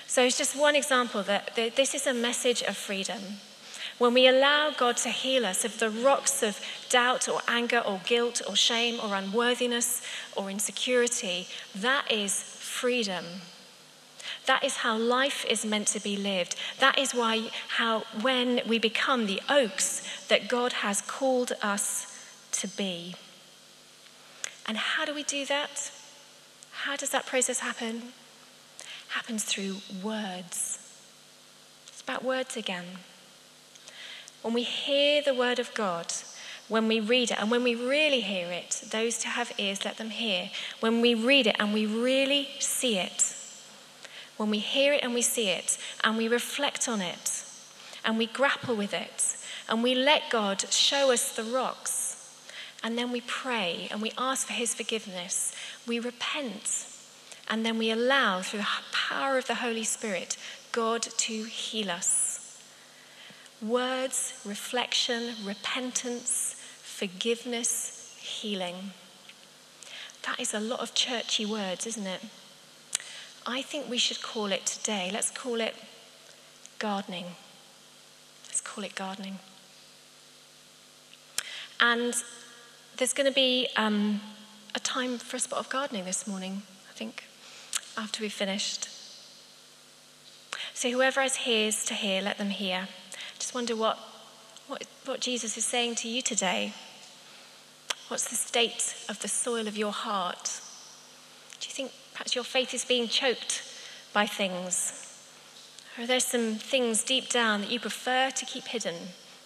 So 0.06 0.24
it's 0.24 0.36
just 0.36 0.56
one 0.56 0.74
example 0.74 1.22
that 1.22 1.54
this 1.54 1.94
is 1.94 2.06
a 2.06 2.12
message 2.12 2.62
of 2.62 2.76
freedom. 2.76 3.20
When 3.98 4.14
we 4.14 4.26
allow 4.26 4.70
God 4.70 4.96
to 4.98 5.10
heal 5.10 5.44
us 5.44 5.64
of 5.64 5.78
the 5.78 5.90
rocks 5.90 6.42
of 6.42 6.58
doubt 6.88 7.28
or 7.28 7.42
anger 7.46 7.80
or 7.80 8.00
guilt 8.06 8.40
or 8.48 8.56
shame 8.56 8.98
or 8.98 9.14
unworthiness 9.14 10.02
or 10.34 10.50
insecurity, 10.50 11.46
that 11.74 12.10
is 12.10 12.42
freedom. 12.42 13.24
That 14.46 14.64
is 14.64 14.78
how 14.78 14.96
life 14.96 15.44
is 15.48 15.64
meant 15.64 15.86
to 15.88 16.00
be 16.00 16.16
lived. 16.16 16.56
That 16.78 16.98
is 16.98 17.14
why, 17.14 17.50
how, 17.76 18.00
when 18.20 18.60
we 18.66 18.78
become 18.78 19.26
the 19.26 19.40
oaks 19.48 20.02
that 20.28 20.48
God 20.48 20.72
has 20.74 21.00
called 21.02 21.52
us 21.62 22.18
to 22.52 22.68
be. 22.68 23.14
And 24.66 24.76
how 24.76 25.04
do 25.04 25.14
we 25.14 25.22
do 25.22 25.46
that? 25.46 25.90
How 26.70 26.96
does 26.96 27.10
that 27.10 27.26
process 27.26 27.60
happen? 27.60 28.12
Happens 29.08 29.44
through 29.44 29.76
words. 30.02 30.78
It's 31.88 32.00
about 32.00 32.24
words 32.24 32.56
again. 32.56 32.86
When 34.42 34.54
we 34.54 34.62
hear 34.62 35.22
the 35.22 35.34
word 35.34 35.58
of 35.58 35.74
God, 35.74 36.12
when 36.68 36.86
we 36.86 37.00
read 37.00 37.32
it, 37.32 37.40
and 37.40 37.50
when 37.50 37.64
we 37.64 37.74
really 37.74 38.20
hear 38.20 38.50
it, 38.50 38.82
those 38.90 39.24
who 39.24 39.30
have 39.30 39.52
ears, 39.58 39.84
let 39.84 39.96
them 39.96 40.10
hear. 40.10 40.50
When 40.78 41.00
we 41.00 41.14
read 41.14 41.48
it 41.48 41.56
and 41.58 41.74
we 41.74 41.84
really 41.84 42.48
see 42.60 42.96
it, 42.96 43.29
when 44.40 44.48
we 44.48 44.58
hear 44.58 44.94
it 44.94 45.02
and 45.02 45.12
we 45.12 45.20
see 45.20 45.50
it, 45.50 45.76
and 46.02 46.16
we 46.16 46.26
reflect 46.26 46.88
on 46.88 47.02
it, 47.02 47.44
and 48.06 48.16
we 48.16 48.24
grapple 48.24 48.74
with 48.74 48.94
it, 48.94 49.36
and 49.68 49.82
we 49.82 49.94
let 49.94 50.30
God 50.30 50.62
show 50.72 51.12
us 51.12 51.36
the 51.36 51.44
rocks, 51.44 52.42
and 52.82 52.96
then 52.96 53.12
we 53.12 53.20
pray 53.20 53.86
and 53.90 54.00
we 54.00 54.10
ask 54.16 54.46
for 54.46 54.54
His 54.54 54.74
forgiveness, 54.74 55.54
we 55.86 55.98
repent, 55.98 56.86
and 57.50 57.66
then 57.66 57.76
we 57.76 57.90
allow, 57.90 58.40
through 58.40 58.60
the 58.60 58.66
power 58.92 59.36
of 59.36 59.46
the 59.46 59.56
Holy 59.56 59.84
Spirit, 59.84 60.38
God 60.72 61.02
to 61.02 61.42
heal 61.42 61.90
us. 61.90 62.62
Words, 63.60 64.40
reflection, 64.46 65.34
repentance, 65.44 66.56
forgiveness, 66.78 68.16
healing. 68.18 68.92
That 70.22 70.40
is 70.40 70.54
a 70.54 70.60
lot 70.60 70.80
of 70.80 70.94
churchy 70.94 71.44
words, 71.44 71.86
isn't 71.86 72.06
it? 72.06 72.22
I 73.50 73.62
think 73.62 73.90
we 73.90 73.98
should 73.98 74.22
call 74.22 74.52
it 74.52 74.64
today, 74.64 75.10
let's 75.12 75.30
call 75.30 75.60
it 75.60 75.74
gardening. 76.78 77.24
Let's 78.46 78.60
call 78.60 78.84
it 78.84 78.94
gardening. 78.94 79.38
And 81.80 82.14
there's 82.96 83.12
going 83.12 83.26
to 83.26 83.34
be 83.34 83.68
um, 83.76 84.20
a 84.74 84.80
time 84.80 85.18
for 85.18 85.36
a 85.36 85.40
spot 85.40 85.58
of 85.58 85.68
gardening 85.68 86.04
this 86.04 86.26
morning, 86.26 86.62
I 86.88 86.92
think, 86.92 87.24
after 87.96 88.22
we've 88.22 88.32
finished. 88.32 88.88
So 90.74 90.90
whoever 90.90 91.20
has 91.20 91.38
ears 91.46 91.84
to 91.86 91.94
hear, 91.94 92.22
let 92.22 92.38
them 92.38 92.50
hear. 92.50 92.88
Just 93.38 93.54
wonder 93.54 93.74
what, 93.74 93.98
what, 94.68 94.84
what 95.06 95.20
Jesus 95.20 95.56
is 95.56 95.64
saying 95.64 95.96
to 95.96 96.08
you 96.08 96.22
today. 96.22 96.72
What's 98.08 98.28
the 98.28 98.36
state 98.36 98.94
of 99.08 99.20
the 99.22 99.28
soil 99.28 99.66
of 99.66 99.76
your 99.76 99.92
heart? 99.92 100.60
Do 101.60 101.68
you 101.68 101.72
think 101.72 101.92
perhaps 102.20 102.34
your 102.34 102.44
faith 102.44 102.74
is 102.74 102.84
being 102.84 103.08
choked 103.08 103.62
by 104.12 104.26
things? 104.26 104.92
Or 105.96 106.04
are 106.04 106.06
there 106.06 106.20
some 106.20 106.56
things 106.56 107.02
deep 107.02 107.30
down 107.30 107.62
that 107.62 107.70
you 107.70 107.80
prefer 107.80 108.30
to 108.30 108.44
keep 108.44 108.64
hidden 108.64 108.94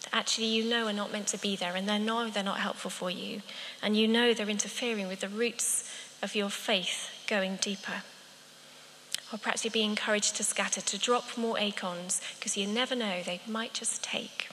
that 0.03 0.13
actually 0.13 0.49
you 0.49 0.69
know 0.69 0.89
are 0.89 0.93
not 0.93 1.13
meant 1.13 1.29
to 1.29 1.39
be 1.39 1.55
there 1.55 1.77
and 1.77 1.89
they 1.89 2.01
know 2.01 2.29
they're 2.29 2.43
not 2.43 2.59
helpful 2.59 2.91
for 2.91 3.13
you 3.13 3.43
and 3.81 3.97
you 3.97 4.09
know 4.09 4.35
they're 4.35 4.49
interfering 4.49 5.07
with 5.07 5.21
the 5.21 5.29
roots 5.29 5.89
of 6.21 6.35
your 6.35 6.51
faith 6.51 7.11
going 7.29 7.59
deeper? 7.61 8.03
Or 9.33 9.39
perhaps 9.39 9.65
you're 9.65 9.71
being 9.71 9.91
encouraged 9.91 10.35
to 10.35 10.43
scatter, 10.43 10.81
to 10.81 10.99
drop 10.99 11.39
more 11.39 11.57
acorns 11.61 12.21
because 12.41 12.57
you 12.57 12.67
never 12.67 12.97
know, 12.97 13.23
they 13.23 13.41
might 13.47 13.73
just 13.73 14.03
take. 14.03 14.49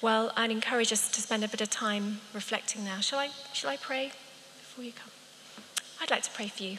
Well, 0.00 0.32
I'd 0.38 0.50
encourage 0.50 0.90
us 0.90 1.10
to 1.10 1.20
spend 1.20 1.44
a 1.44 1.48
bit 1.48 1.60
of 1.60 1.68
time 1.68 2.22
reflecting 2.32 2.82
now. 2.82 3.00
Shall 3.00 3.18
I, 3.18 3.28
shall 3.52 3.68
I 3.68 3.76
pray 3.76 4.12
before 4.58 4.84
you 4.84 4.92
come? 4.92 5.11
I'd 6.02 6.10
like 6.10 6.24
to 6.24 6.30
pray 6.32 6.48
for 6.48 6.64
you. 6.64 6.78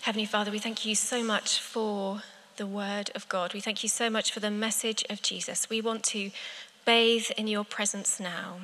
Heavenly 0.00 0.24
Father, 0.24 0.50
we 0.50 0.58
thank 0.58 0.86
you 0.86 0.94
so 0.94 1.22
much 1.22 1.58
for 1.60 2.22
the 2.56 2.66
word 2.66 3.10
of 3.14 3.28
God. 3.28 3.52
We 3.52 3.60
thank 3.60 3.82
you 3.82 3.90
so 3.90 4.08
much 4.08 4.32
for 4.32 4.40
the 4.40 4.50
message 4.50 5.04
of 5.10 5.20
Jesus. 5.20 5.68
We 5.68 5.82
want 5.82 6.02
to 6.04 6.30
bathe 6.86 7.30
in 7.36 7.46
your 7.46 7.64
presence 7.64 8.18
now. 8.18 8.60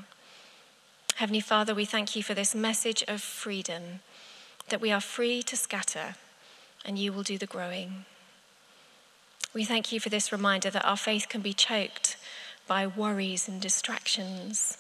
Heavenly 1.17 1.41
Father, 1.41 1.75
we 1.75 1.85
thank 1.85 2.17
you 2.17 2.23
for 2.23 2.33
this 2.33 2.55
message 2.55 3.05
of 3.07 3.21
freedom, 3.21 4.01
that 4.71 4.81
we 4.81 4.91
are 4.91 5.03
free 5.03 5.43
to 5.43 5.57
scatter 5.57 6.15
and 6.83 6.99
you 6.99 7.13
will 7.13 7.23
do 7.23 7.37
the 7.37 7.47
growing. 7.47 8.07
We 9.55 9.65
thank 9.65 9.93
you 9.93 10.01
for 10.01 10.09
this 10.09 10.33
reminder 10.33 10.71
that 10.71 10.85
our 10.85 10.97
faith 10.97 11.29
can 11.29 11.41
be 11.41 11.53
choked 11.53 12.17
by 12.67 12.87
worries 12.87 13.49
and 13.49 13.61
distractions 13.61 14.77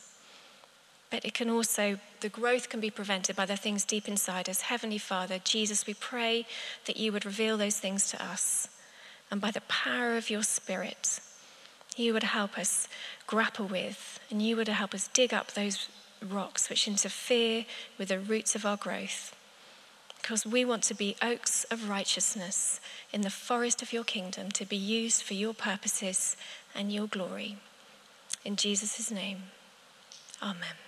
but 1.11 1.25
it 1.25 1.35
can 1.35 1.49
also, 1.49 1.99
the 2.21 2.29
growth 2.29 2.69
can 2.69 2.81
be 2.81 2.91
prevented 2.91 3.35
by 3.35 3.47
the 3.47 3.57
things 3.57 3.85
deep 3.85 4.09
inside 4.09 4.49
us. 4.49 4.63
Heavenly 4.63 4.99
Father, 4.99 5.41
Jesus, 5.43 5.87
we 5.87 5.95
pray 5.95 6.47
that 6.87 6.99
you 6.99 7.13
would 7.13 7.25
reveal 7.25 7.57
those 7.57 7.79
things 7.79 8.11
to 8.11 8.23
us. 8.23 8.69
And 9.31 9.41
by 9.41 9.51
the 9.51 9.63
power 9.63 10.17
of 10.17 10.31
your 10.31 10.43
Spirit, 10.43 11.21
you 11.97 12.13
would 12.13 12.25
help 12.25 12.59
us 12.59 12.89
grapple 13.27 13.67
with, 13.67 14.21
and 14.31 14.43
you 14.43 14.57
would 14.57 14.69
help 14.69 14.95
us 14.95 15.09
dig 15.09 15.33
up 15.33 15.53
those 15.53 15.89
rocks 16.27 16.69
which 16.69 16.89
interfere 16.89 17.65
with 17.97 18.09
the 18.09 18.19
roots 18.19 18.55
of 18.55 18.67
our 18.67 18.77
growth. 18.77 19.35
Because 20.29 20.45
we 20.45 20.63
want 20.63 20.83
to 20.83 20.95
be 20.95 21.17
oaks 21.23 21.65
of 21.71 21.89
righteousness 21.89 22.83
in 23.15 23.23
the 23.23 23.31
forest 23.31 23.81
of 23.81 23.95
your 23.95 24.05
kingdom 24.05 24.51
to 24.51 24.67
be 24.67 24.77
used 24.77 25.23
for 25.23 25.33
your 25.33 25.55
purposes 25.55 26.37
and 26.75 26.93
your 26.93 27.07
glory. 27.07 27.57
In 28.45 28.55
Jesus' 28.55 29.11
name, 29.11 29.45
amen. 30.43 30.88